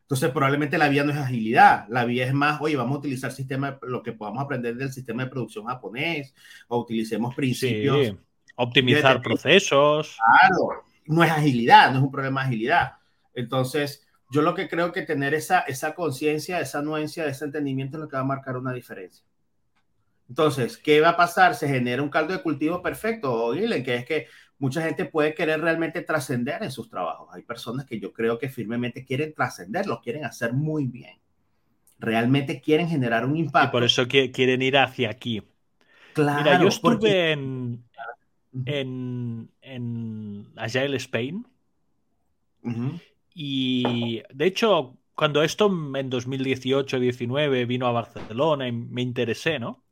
[0.04, 3.32] Entonces, probablemente la vía no es agilidad, la vía es más, oye, vamos a utilizar
[3.32, 6.34] sistema, lo que podamos aprender del sistema de producción japonés,
[6.68, 8.08] o utilicemos principios.
[8.08, 8.16] Sí.
[8.56, 10.18] Optimizar procesos.
[10.40, 12.92] Claro, no es agilidad, no es un problema de agilidad
[13.34, 18.02] entonces, yo lo que creo que tener esa, esa conciencia, esa anuencia, ese entendimiento es
[18.02, 19.24] lo que va a marcar una diferencia.
[20.28, 21.54] Entonces, ¿qué va a pasar?
[21.54, 24.26] Se genera un caldo de cultivo perfecto, que es que
[24.58, 27.28] mucha gente puede querer realmente trascender en sus trabajos.
[27.32, 31.18] Hay personas que yo creo que firmemente quieren trascender, lo quieren hacer muy bien.
[31.98, 33.68] Realmente quieren generar un impacto.
[33.68, 35.42] Y por eso quieren ir hacia aquí.
[36.12, 36.42] Claro.
[36.42, 37.84] Mira, yo estuve en,
[38.66, 41.46] en, en Agile Spain.
[43.34, 49.84] Y de hecho, cuando esto en 2018-19 vino a Barcelona y me interesé, ¿no?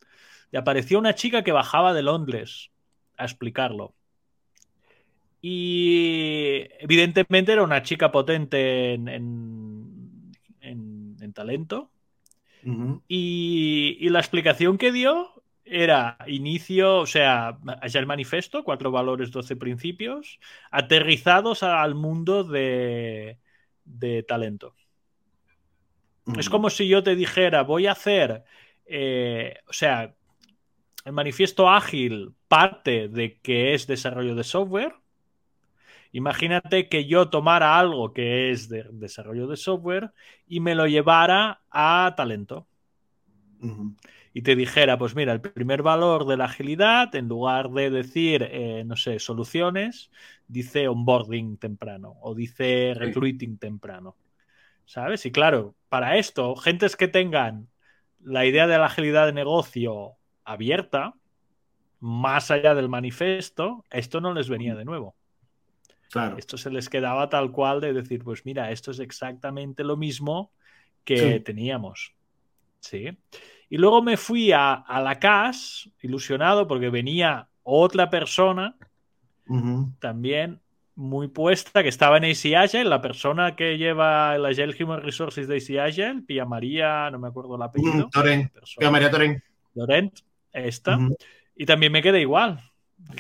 [0.51, 2.71] Y apareció una chica que bajaba de Londres
[3.17, 3.95] a explicarlo.
[5.43, 11.91] Y evidentemente era una chica potente en, en, talento.
[13.09, 19.31] y, y, la explicación que dio era inicio, o sea, allá el manifesto, cuatro valores,
[19.31, 20.39] doce principios,
[20.71, 23.39] aterrizados al mundo de,
[23.85, 24.75] de talento.
[26.39, 28.45] Es como si yo te dijera, voy a hacer,
[28.87, 30.15] eh, o sea,
[31.05, 34.95] el manifiesto ágil parte de que es desarrollo de software.
[36.13, 40.13] Imagínate que yo tomara algo que es de desarrollo de software
[40.47, 42.67] y me lo llevara a talento
[44.35, 48.49] y te dijera, pues mira, el primer valor de la agilidad, en lugar de decir,
[48.51, 50.11] eh, no sé, soluciones,
[50.49, 54.17] dice onboarding temprano o dice recruiting temprano.
[54.85, 55.25] ¿Sabes?
[55.27, 57.69] Y claro, para esto, gentes que tengan
[58.21, 60.13] la idea de la agilidad de negocio
[60.45, 61.15] abierta,
[62.01, 65.15] más allá del manifiesto, esto no les venía de nuevo.
[66.13, 66.37] Claro.
[66.37, 70.53] Esto se les quedaba tal cual de decir, pues mira, esto es exactamente lo mismo
[71.05, 72.15] que teníamos.
[72.81, 73.17] Sí.
[73.71, 78.77] Y luego me fui a, la CAS, ilusionado, porque venía otra persona
[80.01, 80.61] también
[80.95, 85.49] muy puesta, que estaba en AC Agile, la persona que lleva el Agile Human Resources
[85.49, 88.11] de AC Agile, Pia María, no me acuerdo el apellido.
[88.79, 89.43] Pia María Torén.
[89.75, 90.19] Torrent,
[90.53, 90.99] esta.
[91.57, 92.61] Y también me quedé igual.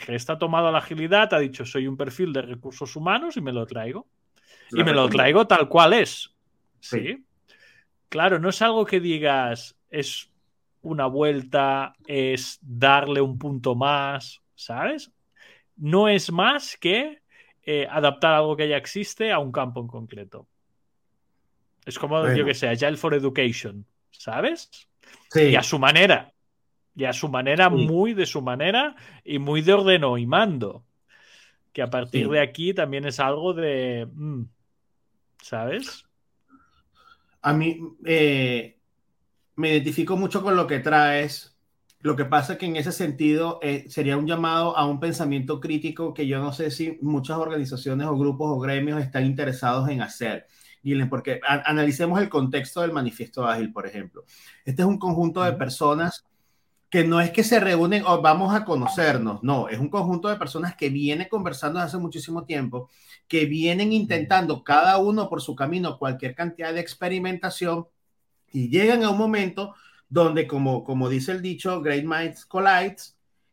[0.08, 3.66] Está tomado la agilidad, ha dicho, soy un perfil de recursos humanos y me lo
[3.66, 4.06] traigo.
[4.70, 6.34] y me lo traigo tal cual es.
[6.80, 7.24] sí.
[8.08, 10.30] Claro, no es algo que digas, es
[10.82, 15.10] una vuelta, es darle un punto más, ¿sabes?
[15.76, 17.22] No es más que
[17.62, 20.46] eh, adaptar algo que ya existe a un campo en concreto.
[21.86, 24.70] Es como, yo que sé, Agile for Education, ¿sabes?
[25.30, 25.42] Sí.
[25.44, 26.31] Y a su manera.
[26.94, 30.84] Y a su manera, muy de su manera y muy de ordeno y mando.
[31.72, 34.06] Que a partir de aquí también es algo de.
[34.12, 34.42] Mm,
[35.40, 36.04] ¿Sabes?
[37.40, 38.78] A mí eh,
[39.56, 41.56] me identifico mucho con lo que traes.
[42.00, 46.12] Lo que pasa que en ese sentido eh, sería un llamado a un pensamiento crítico
[46.12, 50.46] que yo no sé si muchas organizaciones o grupos o gremios están interesados en hacer.
[51.08, 54.24] Porque analicemos el contexto del manifiesto ágil, por ejemplo.
[54.64, 56.26] Este es un conjunto de personas
[56.92, 60.36] que no es que se reúnen o vamos a conocernos, no, es un conjunto de
[60.36, 62.90] personas que vienen conversando hace muchísimo tiempo,
[63.26, 67.86] que vienen intentando cada uno por su camino cualquier cantidad de experimentación
[68.52, 69.74] y llegan a un momento
[70.10, 72.96] donde, como, como dice el dicho, Great Minds Collide,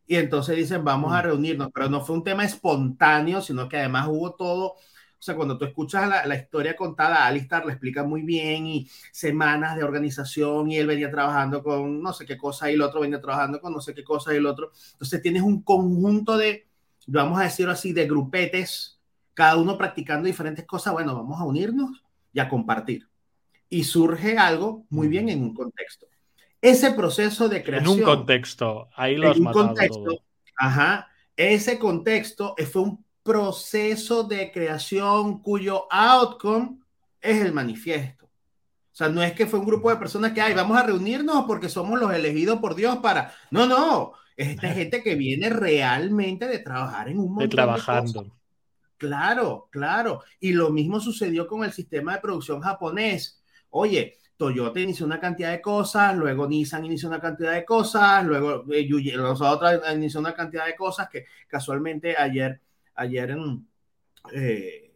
[0.05, 4.09] y entonces dicen, vamos a reunirnos, pero no fue un tema espontáneo, sino que además
[4.09, 4.75] hubo todo
[5.19, 9.75] o sea, cuando tú escuchas la, historia contada, Alistar le explica muy bien y semanas
[9.75, 13.19] de organización y él venía trabajando con no sé qué cosa y el otro venía
[13.19, 14.71] trabajando con no sé qué cosa y el otro.
[14.93, 16.67] Entonces tienes un conjunto de,
[17.07, 19.01] vamos a decirlo así, de grupetes,
[19.33, 20.93] cada uno practicando diferentes cosas.
[20.93, 22.01] Bueno, vamos a unirnos
[22.31, 23.05] y a compartir.
[23.67, 26.07] Y surge algo muy bien en un contexto.
[26.61, 27.93] Ese proceso de creación.
[27.93, 30.23] En un contexto, ahí lo has un contexto,
[30.57, 31.09] Ajá.
[31.35, 36.79] Ese contexto fue un proceso de creación cuyo outcome
[37.21, 38.25] es el manifiesto.
[38.25, 41.45] O sea, no es que fue un grupo de personas que, ay, vamos a reunirnos
[41.45, 43.33] porque somos los elegidos por Dios para...
[43.51, 48.35] No, no, es esta gente que viene realmente de trabajar en un montón de trabajando.
[48.97, 50.23] Claro, claro.
[50.39, 53.41] Y lo mismo sucedió con el sistema de producción japonés.
[53.69, 58.63] Oye, Toyota inició una cantidad de cosas, luego Nissan inició una cantidad de cosas, luego
[58.73, 62.61] eh, los otros inició una cantidad de cosas que casualmente ayer
[62.99, 63.67] ayer en,
[64.33, 64.91] eh,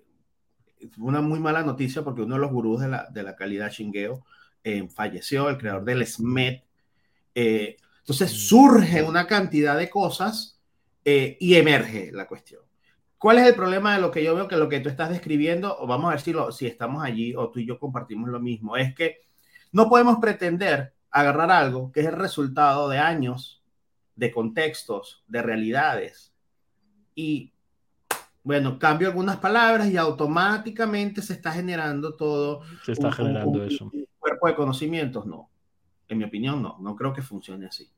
[0.97, 4.25] una muy mala noticia porque uno de los gurús de la, de la calidad Shingeo
[4.63, 6.63] eh, falleció, el creador del SMET.
[7.35, 8.35] Eh, entonces mm.
[8.35, 10.59] surge una cantidad de cosas
[11.05, 12.61] y emerge la cuestión.
[13.17, 15.77] ¿Cuál es el problema de lo que yo veo que lo que tú estás describiendo,
[15.79, 18.39] o vamos a ver si, lo, si estamos allí o tú y yo compartimos lo
[18.39, 19.21] mismo, es que
[19.71, 23.63] no podemos pretender agarrar algo que es el resultado de años,
[24.15, 26.33] de contextos, de realidades,
[27.15, 27.52] y
[28.43, 32.61] bueno, cambio algunas palabras y automáticamente se está generando todo.
[32.83, 33.89] Se está generando eso.
[34.19, 35.49] cuerpo de conocimientos, no.
[36.09, 36.77] En mi opinión, no.
[36.81, 37.89] No creo que funcione así.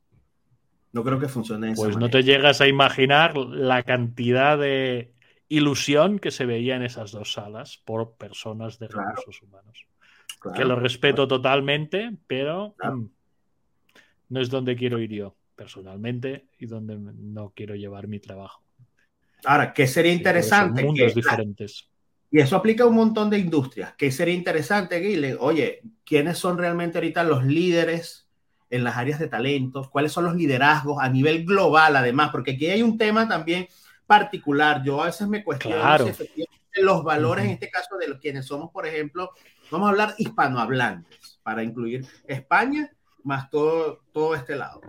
[0.92, 1.82] No creo que funcione así.
[1.82, 5.12] Pues no te llegas a imaginar la cantidad de
[5.48, 9.86] ilusión que se veía en esas dos salas por personas de recursos humanos.
[10.54, 13.04] que lo respeto totalmente, pero mm,
[14.28, 18.65] no es donde quiero ir yo personalmente y donde no quiero llevar mi trabajo.
[19.44, 20.82] Ahora, ¿qué sería interesante?
[20.82, 21.88] mundos diferentes.
[22.30, 23.94] Y eso aplica a un montón de industrias.
[23.96, 25.36] ¿Qué sería interesante, Guile?
[25.38, 28.28] Oye, ¿quiénes son realmente ahorita los líderes
[28.68, 29.88] en las áreas de talento?
[29.90, 32.30] ¿Cuáles son los liderazgos a nivel global, además?
[32.32, 33.68] Porque aquí hay un tema también
[34.06, 34.82] particular.
[34.84, 35.76] Yo a veces me cuestiono
[36.78, 39.30] los valores, en este caso, de los quienes somos, por ejemplo,
[39.70, 42.90] vamos a hablar hispanohablantes, para incluir España
[43.22, 44.80] más todo, todo este lado.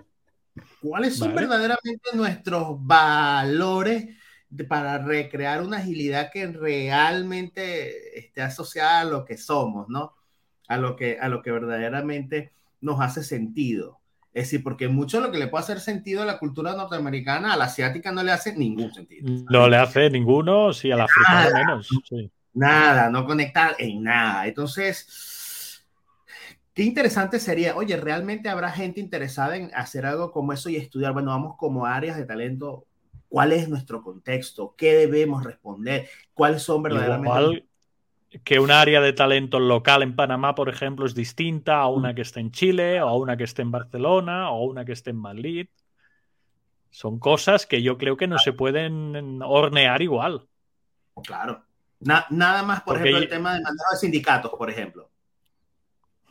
[0.82, 4.18] ¿Cuáles son verdaderamente nuestros valores
[4.68, 10.14] para recrear una agilidad que realmente esté asociada a lo que somos, ¿no?
[10.68, 14.00] A lo que, a lo que verdaderamente nos hace sentido.
[14.34, 17.58] Es decir, porque mucho lo que le puede hacer sentido a la cultura norteamericana, a
[17.58, 19.28] la asiática no le hace ningún sentido.
[19.50, 21.90] No le hace ninguno, sí, a la africana menos.
[22.54, 24.48] Nada, no conectar en nada.
[24.48, 25.84] Entonces,
[26.74, 31.14] qué interesante sería, oye, ¿realmente habrá gente interesada en hacer algo como eso y estudiar?
[31.14, 32.87] Bueno, vamos como áreas de talento
[33.30, 37.68] cuál es nuestro contexto, qué debemos responder, cuáles son verdaderamente...
[38.44, 42.16] que un área de talento local en Panamá, por ejemplo, es distinta a una mm.
[42.16, 44.94] que esté en Chile, o a una que esté en Barcelona, o a una que
[44.94, 45.68] esté en Madrid.
[46.90, 50.48] Son cosas que yo creo que no se pueden hornear igual.
[51.24, 51.64] Claro.
[52.00, 55.10] nada más, por ejemplo, el tema de mandado de sindicatos, por ejemplo.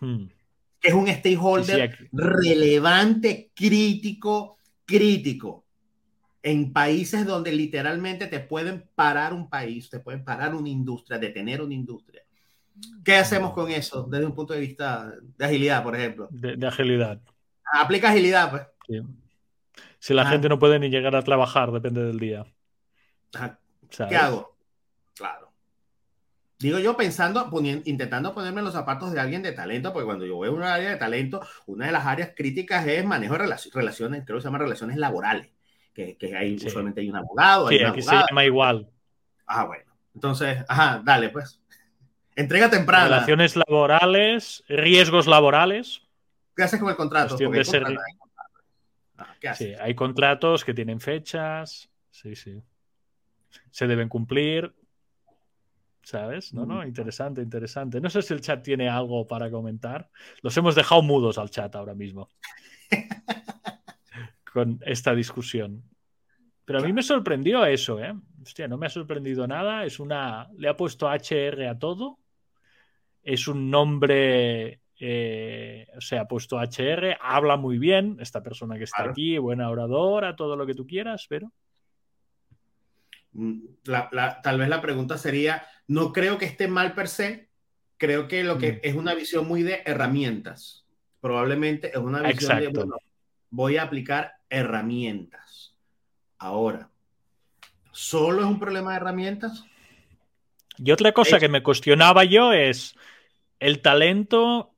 [0.01, 0.27] Hmm.
[0.81, 5.66] Es un stakeholder relevante, crítico, crítico
[6.47, 11.61] en países donde literalmente te pueden parar un país, te pueden parar una industria, detener
[11.61, 12.23] una industria.
[13.05, 16.29] ¿Qué hacemos con eso desde un punto de vista de agilidad, por ejemplo?
[16.31, 17.21] De, agilidad.
[17.73, 19.03] Aplica agilidad, pues.
[19.99, 22.47] Si la gente no puede ni llegar a trabajar, depende del día.
[24.09, 24.57] ¿Qué hago?
[25.17, 25.51] Claro.
[26.61, 27.51] Digo yo pensando,
[27.87, 30.97] intentando ponerme los zapatos de alguien de talento, porque cuando yo veo una área de
[30.97, 34.97] talento, una de las áreas críticas es manejo de relaciones, creo que se llama relaciones
[34.97, 35.56] laborales,
[35.97, 37.71] que, que ahí usualmente hay un abogado.
[37.71, 38.87] Sí, aquí se llama igual.
[39.47, 39.91] Ah, bueno.
[40.15, 41.59] Entonces, ajá, dale, pues.
[42.35, 43.05] Entrega temprana.
[43.07, 46.03] Relaciones laborales, riesgos laborales.
[46.55, 47.39] ¿Qué haces con el contrato?
[49.17, 51.89] Ah, sí, hay contratos que tienen fechas.
[52.11, 52.63] Sí, sí.
[53.71, 54.75] Se deben cumplir.
[56.03, 56.53] ¿Sabes?
[56.53, 58.03] No, no, interesante, interesante.
[58.03, 60.11] No sé si el chat tiene algo para comentar.
[60.43, 62.29] Los hemos dejado mudos al chat ahora mismo.
[64.57, 65.83] con esta discusión.
[66.65, 68.15] Pero a mí me sorprendió eso, ¿eh?
[68.43, 69.85] Hostia, no me ha sorprendido nada.
[69.85, 70.49] Es una.
[70.57, 72.19] Le ha puesto HR a todo.
[73.23, 74.81] Es un nombre.
[74.99, 77.19] Eh, o sea, ha puesto HR.
[77.21, 78.17] Habla muy bien.
[78.19, 81.53] Esta persona que está aquí, buena oradora, todo lo que tú quieras, pero.
[83.33, 87.51] Mm, tal vez la pregunta sería: no creo que esté mal per se.
[87.99, 88.79] Creo que lo que mm.
[88.85, 90.87] es una visión muy de herramientas.
[91.21, 92.69] Probablemente es una visión de.
[92.69, 92.97] Bueno,
[93.51, 95.77] voy a aplicar herramientas
[96.39, 96.91] Ahora,
[97.93, 99.65] ¿solo es un problema de herramientas?
[100.79, 102.95] Y otra cosa que me cuestionaba yo es,
[103.59, 104.75] ¿el talento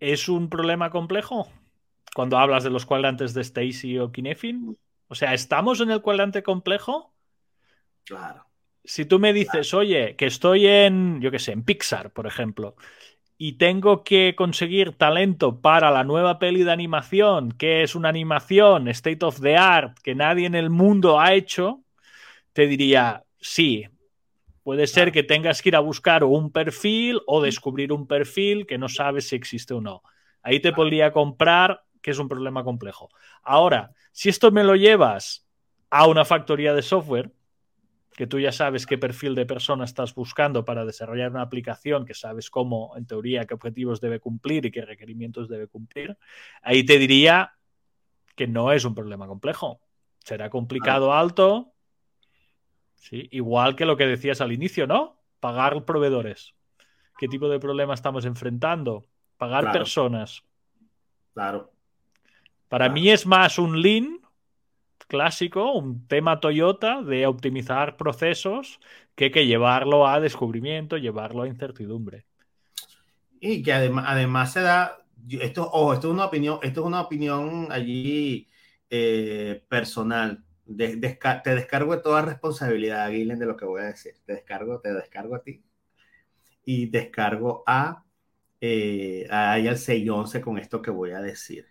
[0.00, 1.48] es un problema complejo?
[2.14, 4.76] Cuando hablas de los cuadrantes de Stacy o Kinefin.
[5.06, 7.14] O sea, ¿estamos en el cuadrante complejo?
[8.04, 8.46] Claro.
[8.84, 12.74] Si tú me dices, oye, que estoy en, yo qué sé, en Pixar, por ejemplo,
[13.40, 18.88] y tengo que conseguir talento para la nueva peli de animación, que es una animación
[18.88, 21.84] state of the art que nadie en el mundo ha hecho,
[22.52, 23.86] te diría, sí,
[24.64, 28.76] puede ser que tengas que ir a buscar un perfil o descubrir un perfil que
[28.76, 30.02] no sabes si existe o no.
[30.42, 33.08] Ahí te podría comprar que es un problema complejo.
[33.44, 35.46] Ahora, si esto me lo llevas
[35.90, 37.30] a una factoría de software,
[38.18, 42.14] que tú ya sabes qué perfil de persona estás buscando para desarrollar una aplicación, que
[42.14, 46.18] sabes cómo, en teoría, qué objetivos debe cumplir y qué requerimientos debe cumplir,
[46.60, 47.54] ahí te diría
[48.34, 49.80] que no es un problema complejo.
[50.18, 51.74] Será complicado alto,
[52.96, 53.28] ¿sí?
[53.30, 55.22] igual que lo que decías al inicio, ¿no?
[55.38, 56.56] Pagar proveedores.
[57.18, 59.04] ¿Qué tipo de problema estamos enfrentando?
[59.36, 60.42] Pagar personas.
[61.34, 61.70] Claro.
[62.68, 64.18] Para mí es más un lean
[65.08, 68.80] clásico, un tema Toyota de optimizar procesos
[69.14, 72.24] que que llevarlo a descubrimiento, llevarlo a incertidumbre.
[73.40, 74.98] Y que además, además se da,
[75.28, 78.48] esto, ojo, esto es una opinión, esto es una opinión allí
[78.90, 80.44] eh, personal.
[80.76, 84.14] te descargo de toda responsabilidad, Guilén, de lo que voy a decir.
[84.24, 85.62] Te descargo, te descargo a ti
[86.64, 88.04] y descargo a,
[88.60, 91.66] eh, a, al 611 con esto que voy a decir.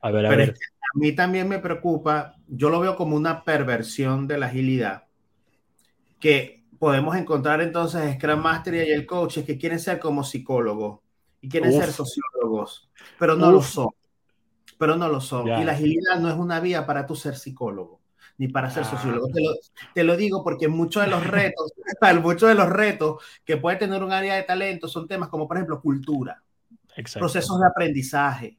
[0.00, 0.54] A ver, a ver
[0.94, 5.04] a mí también me preocupa, yo lo veo como una perversión de la agilidad,
[6.20, 11.00] que podemos encontrar entonces Scrum Master y el coaches que quieren ser como psicólogos
[11.40, 13.88] y quieren ser sociólogos, pero no lo son.
[14.78, 15.48] Pero no lo son.
[15.48, 18.00] Y la agilidad no es una vía para tú ser psicólogo
[18.38, 18.90] ni para ser ah.
[18.90, 19.28] sociólogo.
[19.94, 21.72] Te lo, digo porque muchos de los retos,
[22.22, 25.56] muchos de los retos que puede tener un área de talento son temas como, por
[25.56, 26.42] ejemplo, cultura,
[27.14, 28.58] procesos de aprendizaje,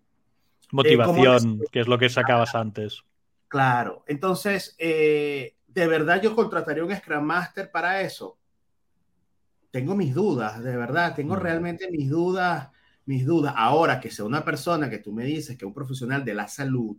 [0.72, 3.04] Motivación, que es lo que sacabas antes.
[3.48, 8.38] Claro, entonces, eh, ¿de verdad yo contrataría un Scrum Master para eso?
[9.72, 11.40] Tengo mis dudas, de verdad, tengo mm.
[11.40, 12.70] realmente mis dudas,
[13.06, 13.54] mis dudas.
[13.56, 16.48] Ahora que sea una persona que tú me dices que es un profesional de la
[16.48, 16.98] salud,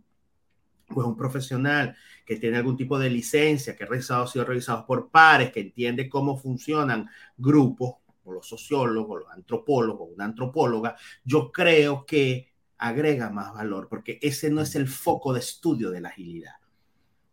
[0.87, 1.95] pues un profesional
[2.25, 6.09] que tiene algún tipo de licencia, que ha revisado, sido revisado por pares, que entiende
[6.09, 7.07] cómo funcionan
[7.37, 12.48] grupos, o los sociólogos, los antropólogos, una antropóloga, yo creo que
[12.79, 16.55] agrega más valor, porque ese no es el foco de estudio de la agilidad.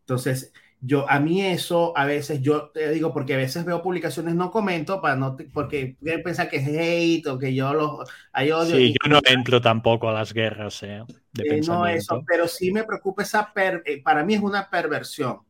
[0.01, 4.35] Entonces, yo, a mí eso, a veces, yo te digo, porque a veces veo publicaciones,
[4.35, 8.77] no comento, para no, porque pensar que es hate o que yo los, hay odio.
[8.77, 11.03] Sí, yo no entro tampoco a las guerras, eh,
[11.39, 15.41] eh no eso, pero sí me preocupa esa, eh, para mí es una perversión,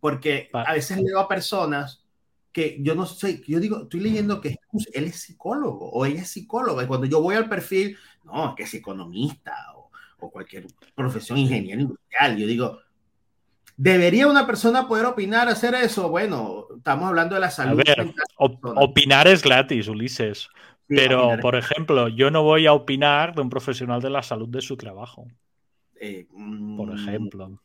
[0.00, 2.04] porque a veces leo a personas
[2.52, 4.56] que yo no sé, yo digo, estoy leyendo que
[4.92, 8.64] él es psicólogo o ella es psicóloga, y cuando yo voy al perfil, no, que
[8.64, 9.90] es economista o,
[10.32, 12.78] cualquier profesión ingeniero industrial, yo digo,
[13.76, 16.08] ¿debería una persona poder opinar, hacer eso?
[16.08, 17.78] Bueno, estamos hablando de la salud.
[17.78, 20.48] A ver, opinar es gratis, Ulises.
[20.86, 24.62] pero, por ejemplo, yo no voy a opinar de un profesional de la salud de
[24.62, 25.26] su trabajo.
[26.00, 27.60] Eh, por mm, ejemplo.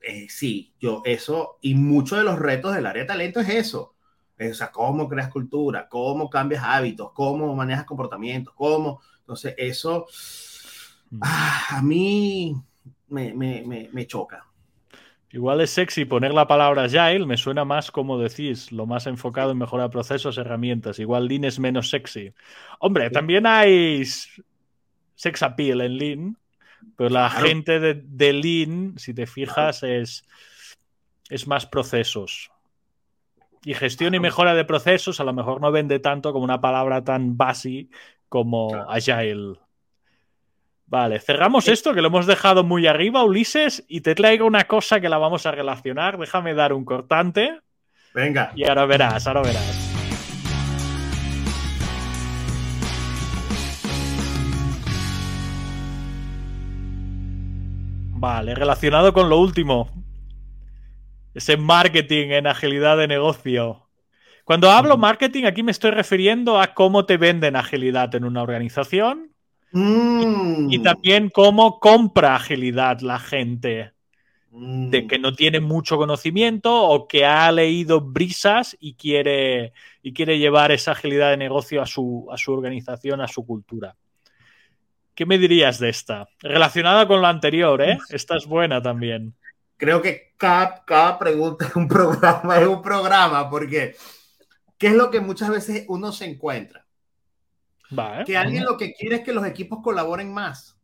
[0.00, 3.96] Eh, sí, yo eso, y muchos de los retos del área de talento es eso
[4.38, 9.00] o sea, cómo creas cultura, cómo cambias hábitos, cómo manejas comportamientos, cómo.
[9.28, 10.06] Entonces, eso
[11.10, 11.20] mm.
[11.22, 12.56] ah, a mí
[13.08, 14.46] me, me, me, choca.
[15.30, 19.50] Igual es sexy poner la palabra agile, me suena más como decís, lo más enfocado
[19.50, 20.98] en mejorar procesos, herramientas.
[20.98, 22.32] Igual Lean es menos sexy.
[22.78, 24.02] Hombre, también hay
[25.14, 26.38] sex appeal en Lean,
[26.96, 30.24] pero la gente de, de, Lean, si te fijas, es,
[31.28, 32.50] es más procesos.
[33.62, 37.04] Y gestión y mejora de procesos a lo mejor no vende tanto como una palabra
[37.04, 37.94] tan básica
[38.28, 39.58] como agile.
[40.86, 45.00] Vale, cerramos esto que lo hemos dejado muy arriba, Ulises, y te traigo una cosa
[45.00, 46.18] que la vamos a relacionar.
[46.18, 47.60] Déjame dar un cortante.
[48.14, 48.52] Venga.
[48.56, 49.84] Y ahora verás, ahora verás.
[58.20, 59.90] Vale, relacionado con lo último.
[61.34, 63.87] Ese marketing en agilidad de negocio.
[64.48, 69.28] Cuando hablo marketing, aquí me estoy refiriendo a cómo te venden agilidad en una organización
[69.72, 70.70] Mm.
[70.70, 73.92] Y, también cómo compra agilidad la gente.
[74.50, 79.72] De que no tiene mucho conocimiento o que ha leído brisas y quiere,
[80.02, 83.94] y quiere llevar esa agilidad de negocio a su, a su organización, a su cultura.
[85.14, 86.28] ¿Qué me dirías de esta?
[86.40, 87.98] Relacionada con la anterior, ¿eh?
[88.08, 89.34] Esta es buena también.
[89.76, 93.96] Creo que cada, cada pregunta es un programa, es un programa, porque
[94.78, 96.86] ¿qué es lo que muchas veces uno se encuentra?
[98.26, 100.78] que alguien lo que quiere es que los equipos colaboren más.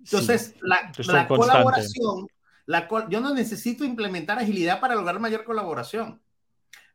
[0.00, 0.90] Entonces, la,
[1.28, 2.26] colaboración,
[2.66, 6.20] la, yo no necesito implementar agilidad para lograr mayor colaboración.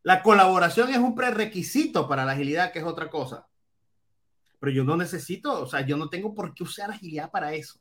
[0.02, 3.48] La colaboración es un prerequisito para la agilidad, que es otra cosa.
[4.60, 7.80] Pero yo no necesito, o sea, yo no tengo por qué usar agilidad para eso.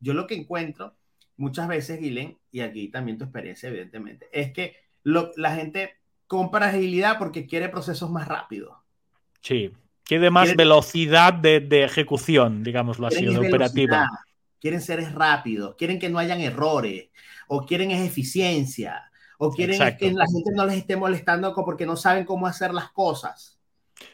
[0.00, 0.96] Yo lo que encuentro
[1.36, 6.01] muchas veces, Guilén, y aquí también tu experiencia, evidentemente, es que la gente
[6.32, 8.74] compra agilidad porque quiere procesos más rápidos.
[9.42, 9.70] Sí.
[10.02, 14.08] Quiere más velocidad de, ejecución, digámoslo así, de operativa.
[14.58, 17.10] Quieren ser rápidos, quieren que no hayan errores,
[17.48, 21.96] o quieren es eficiencia, o quieren que la gente no les esté molestando porque no
[21.96, 23.58] saben cómo hacer las cosas.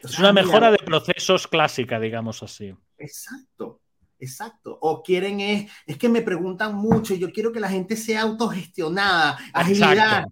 [0.03, 2.75] Es una mejora de procesos clásica, digamos así.
[2.99, 3.81] Exacto,
[4.19, 4.77] exacto.
[4.83, 9.39] O quieren es, es que me preguntan mucho, yo quiero que la gente sea autogestionada,
[9.53, 10.25] agilidad.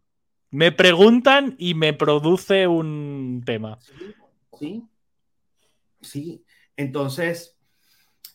[0.50, 3.78] Me preguntan y me produce un tema.
[4.58, 4.82] sí.
[6.00, 6.44] ¿sí?
[6.76, 7.58] Entonces,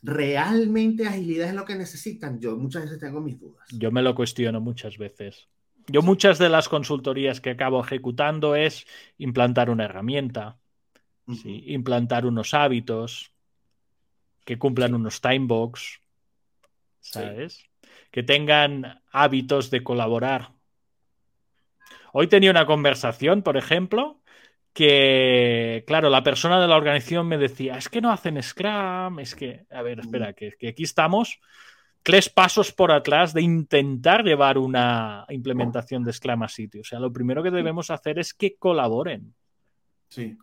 [0.02, 2.40] ¿realmente agilidad es lo que necesitan?
[2.40, 3.68] Yo muchas veces tengo mis dudas.
[3.72, 5.48] Yo me lo cuestiono muchas veces.
[5.88, 8.86] Yo muchas de las consultorías que acabo ejecutando es
[9.18, 10.58] implantar una herramienta,
[11.26, 13.34] implantar unos hábitos,
[14.46, 16.02] que cumplan unos timebox,
[17.00, 17.64] ¿sabes?
[18.12, 20.54] Que tengan hábitos de colaborar.
[22.14, 24.22] Hoy tenía una conversación, por ejemplo,
[24.74, 29.36] que, claro, la persona de la organización me decía, es que no hacen Scrum, es
[29.36, 31.40] que, a ver, espera, que, aquí estamos
[32.04, 36.82] tres pasos por atrás de intentar llevar una implementación de Scrum a sitio.
[36.82, 39.36] O sea, lo primero que debemos hacer es que colaboren.
[40.10, 40.38] Sí.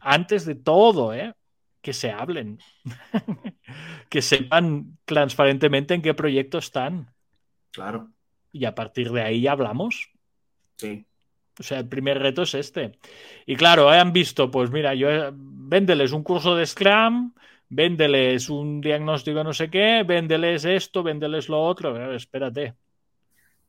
[0.00, 1.34] Antes de todo, ¿eh?
[1.80, 2.58] Que se hablen.
[4.10, 7.10] que sepan transparentemente en qué proyecto están.
[7.70, 8.10] Claro.
[8.52, 10.10] Y a partir de ahí hablamos.
[10.78, 11.04] Sí.
[11.58, 12.98] O sea, el primer reto es este.
[13.44, 17.32] Y claro, han visto, pues mira, yo véndeles un curso de Scrum,
[17.68, 22.14] véndeles un diagnóstico no sé qué, véndeles esto, véndeles lo otro.
[22.14, 22.74] espérate.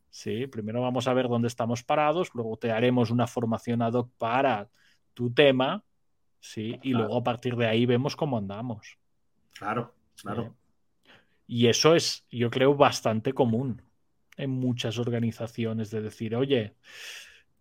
[0.08, 4.10] Sí, primero vamos a ver dónde estamos parados, luego te haremos una formación ad hoc
[4.18, 4.68] para
[5.14, 5.84] tu tema,
[6.40, 8.98] sí, y luego a partir de ahí vemos cómo andamos.
[9.52, 10.54] Claro, claro.
[11.46, 13.82] Y eso es, yo creo, bastante común
[14.40, 16.74] en muchas organizaciones de decir, oye,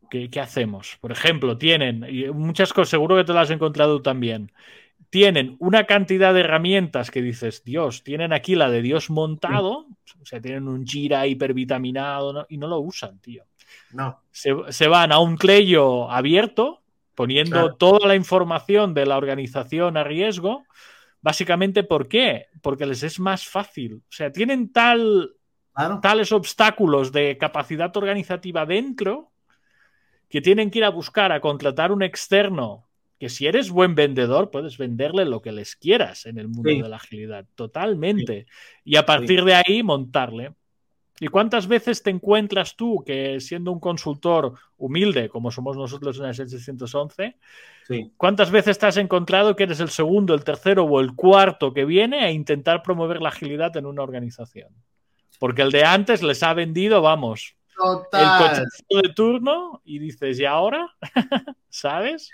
[0.10, 0.98] ¿Qué, hacemos?
[1.00, 4.52] Por ejemplo, tienen, y muchas cosas, seguro que te las has encontrado también,
[5.10, 9.88] tienen una cantidad de herramientas que dices, Dios, tienen aquí la de Dios montado,
[10.20, 13.44] o sea, tienen un gira hipervitaminado y no lo usan, tío.
[13.92, 14.22] No.
[14.32, 16.82] Se, van a un Cleyo abierto,
[17.14, 20.64] poniendo toda la información de la organización a riesgo.
[21.22, 22.48] Básicamente, ¿por qué?
[22.62, 23.96] Porque les es más fácil.
[23.96, 25.34] O sea, tienen tal,
[26.02, 29.32] tales obstáculos de capacidad organizativa dentro
[30.30, 32.88] que tienen que ir a buscar, a contratar un externo,
[33.20, 36.90] que si eres buen vendedor, puedes venderle lo que les quieras en el mundo de
[36.90, 38.46] la agilidad, totalmente.
[38.86, 40.54] Y a partir de ahí montarle.
[41.20, 46.26] ¿Y cuántas veces te encuentras tú que siendo un consultor humilde, como somos nosotros en
[46.26, 47.36] el 611,
[48.16, 51.84] cuántas veces te has encontrado que eres el segundo, el tercero o el cuarto que
[51.84, 54.70] viene a intentar promover la agilidad en una organización?
[55.40, 57.56] Porque el de antes les ha vendido, vamos,
[58.12, 60.96] el coche de turno y dices, ¿y ahora?
[61.70, 62.30] ¿Sabes?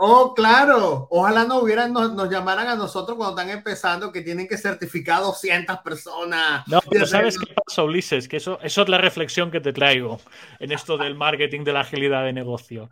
[0.00, 1.08] Oh, claro.
[1.10, 5.78] Ojalá no hubieran, nos, llamaran a nosotros cuando están empezando que tienen que certificar 200
[5.78, 6.66] personas.
[6.68, 8.28] No, pero ¿sabes qué pasa, Ulises?
[8.28, 10.20] Que eso, eso es la reflexión que te traigo
[10.60, 12.88] en esto del marketing de la agilidad de negocio.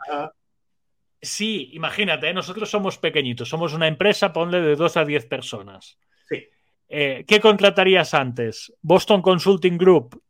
[1.23, 2.35] Sí, imagínate, ¿eh?
[2.35, 5.99] nosotros somos pequeñitos, somos una empresa, ponle de 2 a 10 personas.
[6.29, 6.45] Sí.
[6.89, 8.72] Eh, ¿Qué contratarías antes?
[8.82, 10.22] Boston Consulting Group,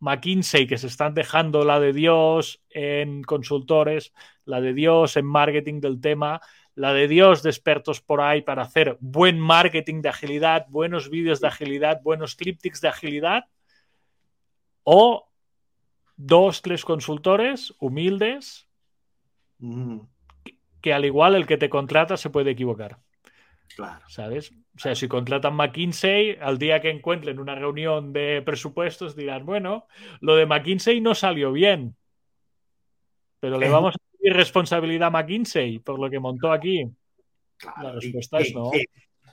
[0.00, 4.12] McKinsey, que se están dejando la de Dios en consultores,
[4.44, 6.40] la de Dios en marketing del tema,
[6.74, 11.40] la de Dios de expertos por ahí para hacer buen marketing de agilidad, buenos vídeos
[11.40, 13.44] de agilidad, buenos críptics de agilidad,
[14.82, 15.28] o
[16.16, 18.68] dos, tres consultores humildes,
[19.58, 19.98] mm.
[20.80, 22.98] que al igual el que te contrata se puede equivocar.
[23.76, 24.04] Claro.
[24.08, 24.52] ¿Sabes?
[24.76, 29.86] O sea, si contratan McKinsey, al día que encuentren una reunión de presupuestos dirán, bueno,
[30.20, 31.96] lo de McKinsey no salió bien,
[33.40, 36.88] pero le vamos a pedir responsabilidad a McKinsey por lo que montó aquí.
[37.82, 38.70] La respuesta es no.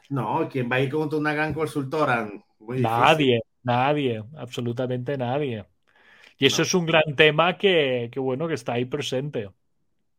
[0.10, 2.30] No, ¿quién va a ir contra una gran consultora?
[2.60, 5.66] nadie, nadie, absolutamente nadie.
[6.38, 9.50] Y eso es un gran tema que, que, bueno, que está ahí presente.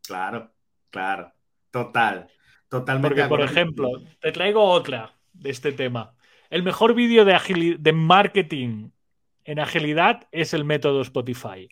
[0.07, 0.51] Claro,
[0.91, 1.33] claro,
[1.71, 2.29] total.
[2.73, 3.09] Totalmente.
[3.09, 6.15] Porque, por ejemplo, te traigo otra de este tema.
[6.49, 8.89] El mejor vídeo de, de marketing
[9.45, 11.69] en agilidad es el método Spotify.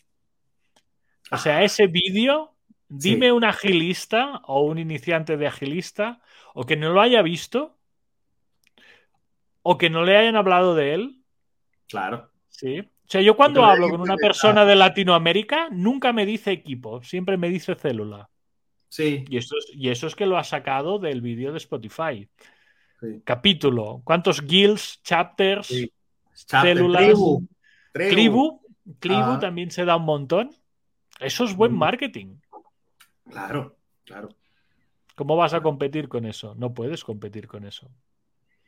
[1.30, 1.64] O sea, ah.
[1.64, 2.54] ese vídeo,
[2.86, 6.20] dime un agilista o un iniciante de agilista,
[6.52, 7.78] o que no lo haya visto,
[9.62, 11.22] o que no le hayan hablado de él.
[11.88, 12.30] Claro.
[12.50, 12.80] Sí.
[12.80, 17.38] O sea, yo cuando hablo con una persona de Latinoamérica, nunca me dice equipo, siempre
[17.38, 18.28] me dice célula.
[18.90, 19.24] Sí.
[19.28, 22.28] Y eso, es, y eso es que lo ha sacado del vídeo de Spotify.
[23.24, 24.02] Capítulo.
[24.04, 25.72] ¿Cuántos guilds, chapters,
[26.34, 27.02] células?
[27.92, 28.60] Tribu.
[28.98, 30.50] Tribu, también se da un montón.
[31.20, 32.36] Eso es buen marketing.
[33.30, 34.28] Claro, claro.
[35.14, 36.54] ¿Cómo vas a competir con eso?
[36.56, 37.88] No puedes competir con eso.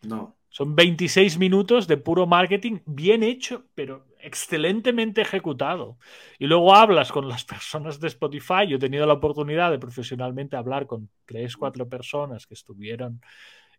[0.03, 0.37] No.
[0.49, 5.99] Son 26 minutos de puro marketing bien hecho, pero excelentemente ejecutado.
[6.39, 8.66] Y luego hablas con las personas de Spotify.
[8.68, 13.20] Yo he tenido la oportunidad de profesionalmente hablar con tres, cuatro personas que estuvieron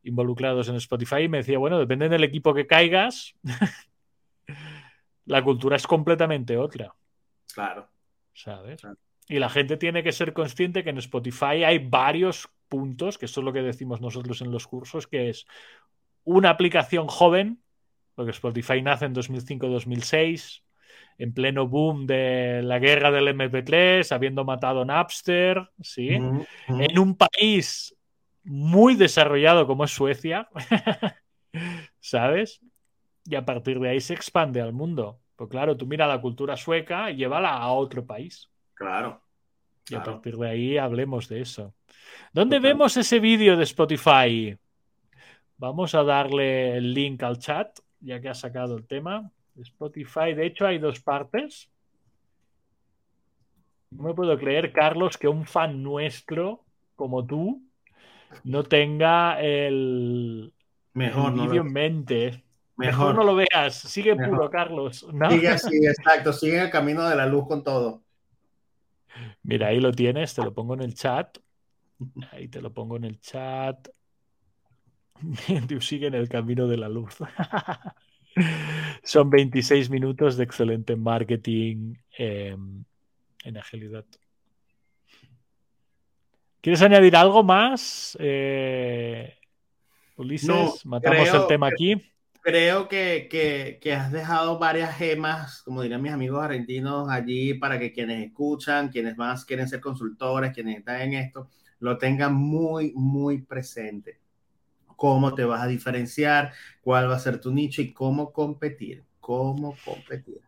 [0.03, 3.35] involucrados en Spotify y me decía, bueno, depende del equipo que caigas,
[5.25, 6.93] la cultura es completamente otra.
[7.53, 7.89] Claro.
[8.33, 8.81] ¿Sabes?
[9.29, 13.39] Y la gente tiene que ser consciente que en Spotify hay varios puntos, que eso
[13.39, 15.45] es lo que decimos nosotros en los cursos, que es
[16.25, 17.61] una aplicación joven,
[18.15, 20.61] porque Spotify nace en 2005-2006,
[21.17, 26.09] en pleno boom de la guerra del MP3, habiendo matado Napster, ¿sí?
[26.09, 27.95] En un país
[28.43, 30.49] muy desarrollado como es Suecia,
[31.99, 32.61] ¿sabes?
[33.25, 35.19] Y a partir de ahí se expande al mundo.
[35.35, 38.49] Pues claro, tú mira la cultura sueca y llévala a otro país.
[38.73, 39.21] Claro.
[39.89, 41.73] Y a partir de ahí hablemos de eso.
[42.31, 44.57] ¿Dónde vemos ese vídeo de Spotify?
[45.57, 49.31] Vamos a darle el link al chat, ya que ha sacado el tema.
[49.57, 51.69] Spotify, de hecho, hay dos partes.
[53.91, 56.63] No me puedo creer, Carlos, que un fan nuestro
[56.95, 57.61] como tú
[58.43, 60.51] no tenga el,
[60.93, 62.43] Mejor vídeo en mente.
[62.75, 63.15] Mejor.
[63.15, 63.75] no lo veas.
[63.75, 65.05] Sigue puro, Carlos.
[65.29, 66.33] Sigue así, exacto.
[66.33, 68.01] Sigue el camino de la luz con todo.
[69.43, 70.33] Mira, ahí lo tienes.
[70.33, 71.37] Te lo pongo en el chat.
[72.31, 73.87] Ahí te lo pongo en el chat.
[75.81, 77.17] sigue en el camino de la luz.
[79.03, 82.83] Son 26 minutos de excelente marketing em,
[83.43, 84.05] en agilidad.
[86.61, 88.17] ¿Quieres añadir algo más?
[88.19, 89.35] Eh,
[90.15, 92.01] Ulises, matamos el tema aquí.
[92.41, 93.27] Creo que,
[93.81, 98.89] que, has dejado varias gemas, como dirían mis amigos argentinos, allí para que quienes escuchan,
[98.89, 101.49] quienes más quieren ser consultores, quienes están en esto,
[101.79, 104.22] lo tengan muy, muy presente
[104.95, 109.75] cómo te vas a diferenciar, cuál va a ser tu nicho y cómo competir, cómo
[109.85, 110.41] competir.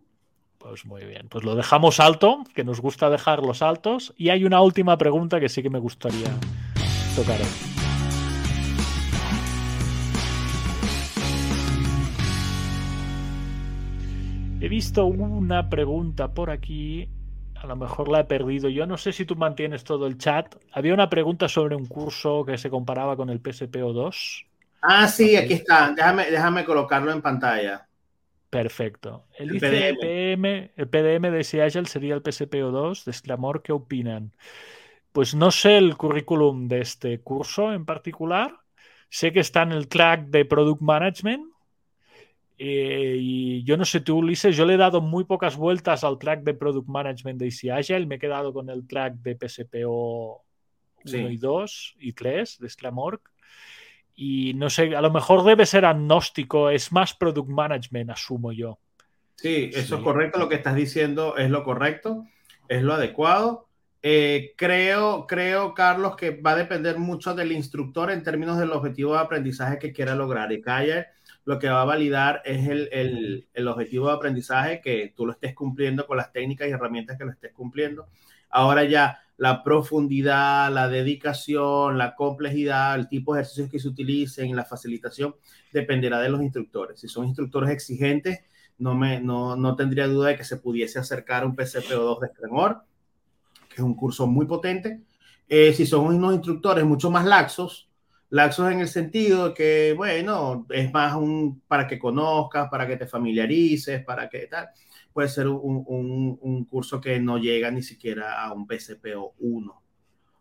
[0.57, 4.13] Pues muy bien, pues lo dejamos alto, que nos gusta dejar los altos.
[4.17, 6.33] Y hay una última pregunta que sí que me gustaría
[7.15, 7.39] tocar.
[14.59, 17.07] He visto una pregunta por aquí,
[17.65, 18.69] a lo mejor la he perdido.
[18.69, 20.55] Yo no sé si tú mantienes todo el chat.
[20.71, 24.45] Había una pregunta sobre un curso que se comparaba con el PSPO2.
[24.81, 25.91] Ah, sí, aquí está.
[25.91, 27.87] Déjame, déjame colocarlo en pantalla.
[28.51, 29.25] Perfecto.
[29.37, 30.71] El, PDM.
[30.75, 33.63] el PDM de Seattle sería el PSPO2 de Exclamor.
[33.63, 34.31] ¿Qué opinan?
[35.11, 38.59] Pues no sé el currículum de este curso en particular.
[39.09, 41.54] Sé que está en el track de Product Management.
[42.57, 46.17] Eh, y yo no sé tú, Ulises, yo le he dado muy pocas vueltas al
[46.17, 48.05] track de Product Management de Easy Agile.
[48.05, 50.43] Me he quedado con el track de PSPO
[51.05, 53.21] 1 y 2 y 3 de Sclamorg.
[54.15, 58.79] Y no sé, a lo mejor debe ser agnóstico, es más product management, asumo yo.
[59.35, 62.25] Sí, eso es correcto, lo que estás diciendo es lo correcto,
[62.69, 63.67] es lo adecuado.
[64.01, 69.13] Eh, creo, creo, Carlos, que va a depender mucho del instructor en términos del objetivo
[69.13, 70.51] de aprendizaje que quiera lograr.
[70.53, 71.07] Y Calle
[71.45, 75.31] lo que va a validar es el, el, el, objetivo de aprendizaje que tú lo
[75.31, 78.07] estés cumpliendo con las técnicas y herramientas que lo estés cumpliendo.
[78.49, 84.55] Ahora ya la profundidad, la dedicación, la complejidad, el tipo de ejercicios que se utilicen,
[84.55, 85.35] la facilitación,
[85.71, 86.99] dependerá de los instructores.
[86.99, 88.39] Si son instructores exigentes,
[88.77, 92.83] no, me, no, no tendría duda de que se pudiese acercar un PCPO2 de Cremor,
[93.69, 95.01] que es un curso muy potente.
[95.47, 97.84] Eh, si son unos instructores mucho más laxos,
[98.29, 102.97] laxos en el sentido de que, bueno, es más un para que conozcas, para que
[102.97, 104.69] te familiarices, para que tal.
[105.13, 109.81] Puede ser un, un, un curso que no llega ni siquiera a un PCPO 1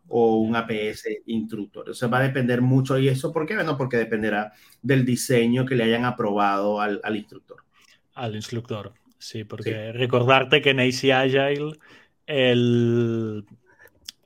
[0.07, 1.89] o un APS instructor.
[1.89, 2.97] O sea, va a depender mucho.
[2.97, 3.55] ¿Y eso por qué?
[3.55, 7.63] Bueno, porque dependerá del diseño que le hayan aprobado al, al instructor.
[8.13, 9.97] Al instructor, sí, porque sí.
[9.97, 11.73] recordarte que en AC Agile
[12.27, 13.45] el,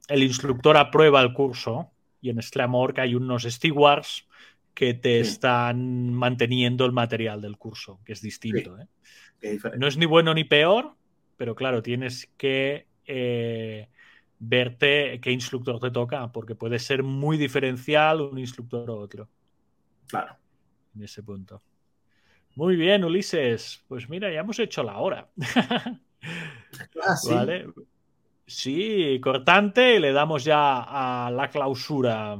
[0.07, 1.91] el instructor aprueba el curso
[2.21, 4.27] y en Sclamorg hay unos stewards
[4.73, 5.31] que te sí.
[5.31, 8.77] están manteniendo el material del curso, que es distinto.
[8.77, 9.47] Sí.
[9.47, 9.59] ¿eh?
[9.77, 10.95] No es ni bueno ni peor,
[11.37, 13.89] pero claro, tienes que eh,
[14.39, 19.29] verte qué instructor te toca, porque puede ser muy diferencial un instructor u otro.
[20.07, 20.37] Claro.
[20.95, 21.61] En ese punto.
[22.55, 23.83] Muy bien, Ulises.
[23.87, 25.29] Pues mira, ya hemos hecho la hora.
[27.01, 27.33] Ah, sí.
[27.33, 27.67] Vale.
[28.49, 32.39] Sí, cortante y le damos ya a la clausura.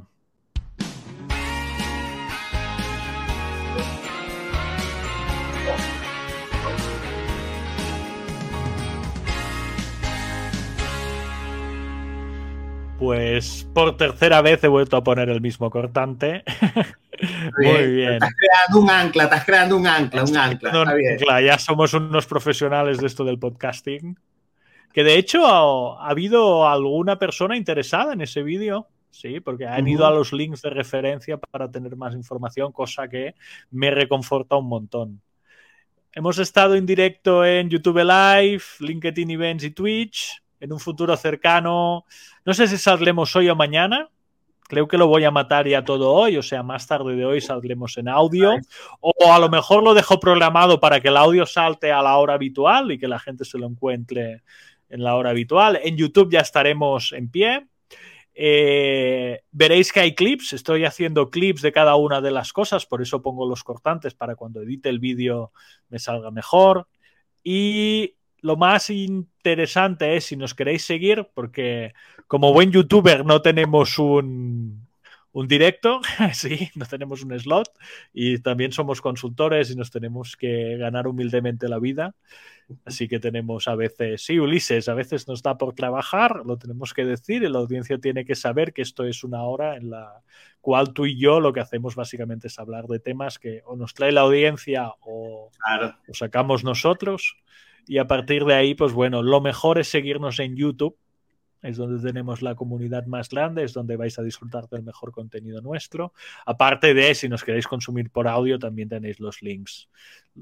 [12.98, 16.44] Pues por tercera vez he vuelto a poner el mismo cortante.
[17.58, 17.96] Muy bien.
[17.96, 18.14] bien.
[18.14, 20.70] Estás creando un ancla, estás creando un ancla, un ancla.
[20.72, 21.14] Está bien.
[21.14, 21.42] Ancla.
[21.42, 24.18] Ya somos unos profesionales de esto del podcasting.
[25.00, 28.90] Que de hecho ha, ha habido alguna persona interesada en ese vídeo.
[29.10, 33.34] Sí, porque han ido a los links de referencia para tener más información, cosa que
[33.72, 35.22] me reconforta un montón.
[36.12, 40.44] Hemos estado en directo en YouTube Live, LinkedIn Events y Twitch.
[40.60, 42.04] En un futuro cercano,
[42.44, 44.10] no sé si saldremos hoy o mañana.
[44.68, 47.40] Creo que lo voy a matar ya todo hoy, o sea, más tarde de hoy
[47.40, 48.52] saldremos en audio.
[49.00, 52.34] O a lo mejor lo dejo programado para que el audio salte a la hora
[52.34, 54.44] habitual y que la gente se lo encuentre
[54.90, 55.80] en la hora habitual.
[55.84, 57.68] En YouTube ya estaremos en pie.
[58.34, 63.02] Eh, veréis que hay clips, estoy haciendo clips de cada una de las cosas, por
[63.02, 65.52] eso pongo los cortantes para cuando edite el vídeo
[65.90, 66.88] me salga mejor.
[67.44, 71.94] Y lo más interesante es si nos queréis seguir, porque
[72.28, 74.89] como buen youtuber no tenemos un,
[75.32, 76.02] un directo,
[76.34, 77.70] sí, no tenemos un slot
[78.14, 82.16] y también somos consultores y nos tenemos que ganar humildemente la vida.
[82.86, 86.94] Así que tenemos a veces, sí, Ulises, a veces nos da por trabajar, lo tenemos
[86.94, 90.22] que decir y la audiencia tiene que saber que esto es una hora en la
[90.62, 93.96] cual tú y yo lo que hacemos básicamente es hablar de temas que o nos
[93.96, 95.96] trae la audiencia o, claro.
[96.08, 97.38] o sacamos nosotros.
[97.88, 100.96] Y a partir de ahí, pues bueno, lo mejor es seguirnos en YouTube,
[101.62, 105.62] es donde tenemos la comunidad más grande, es donde vais a disfrutar del mejor contenido
[105.62, 106.14] nuestro.
[106.46, 109.90] Aparte de, si nos queréis consumir por audio, también tenéis los links,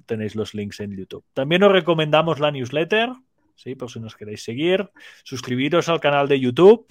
[0.06, 1.24] tenéis los links en YouTube.
[1.34, 3.10] También os recomendamos la newsletter,
[3.56, 3.76] ¿sí?
[3.76, 4.90] por si nos queréis seguir,
[5.24, 6.86] suscribiros al canal de YouTube.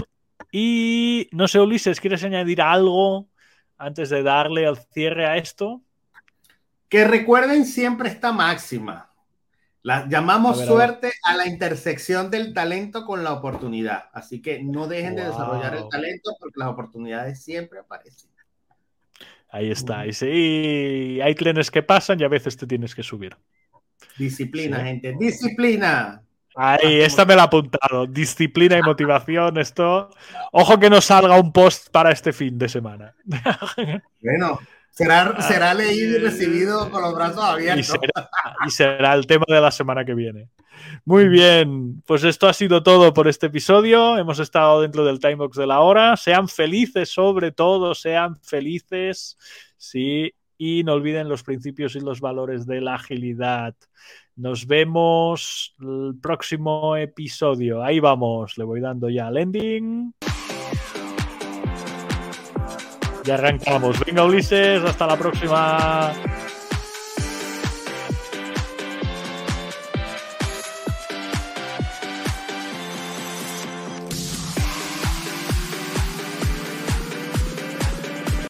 [0.50, 3.28] Y no sé, Ulises, ¿quieres añadir algo
[3.78, 5.82] antes de darle al cierre a esto?
[6.88, 9.10] Que recuerden siempre esta máxima.
[9.86, 14.06] La llamamos a ver, suerte a, la intersección del talento con la oportunidad.
[14.12, 15.22] Así que no dejen wow.
[15.22, 18.28] de desarrollar el talento porque las oportunidades siempre aparecen.
[19.48, 20.04] Ahí está.
[20.04, 23.36] Y sí, hay trenes que pasan y a veces te tienes que subir.
[24.18, 24.84] Disciplina, sí.
[24.86, 25.14] gente.
[25.20, 26.20] Disciplina.
[26.56, 28.08] Ahí, esta me la he apuntado.
[28.08, 29.56] Disciplina y motivación.
[29.56, 30.10] Esto.
[30.50, 33.14] Ojo que no salga un post para este fin de semana.
[34.20, 34.58] Bueno,
[34.96, 37.86] Será, será, leído y recibido con los brazos abiertos.
[37.86, 38.30] Y será,
[38.66, 40.48] y será, el tema de la semana que viene.
[41.04, 44.16] Muy bien, pues esto ha sido todo por este episodio.
[44.16, 46.16] Hemos estado dentro del timebox de la hora.
[46.16, 49.36] Sean felices, sobre todo, sean felices.
[49.76, 53.74] Sí, y no olviden los principios y los valores de la agilidad.
[54.34, 57.82] Nos vemos el próximo episodio.
[57.82, 60.14] Ahí vamos, le voy dando ya al ending.
[63.26, 63.98] Ya arrancamos.
[64.06, 66.12] Venga, Ulises, hasta la próxima.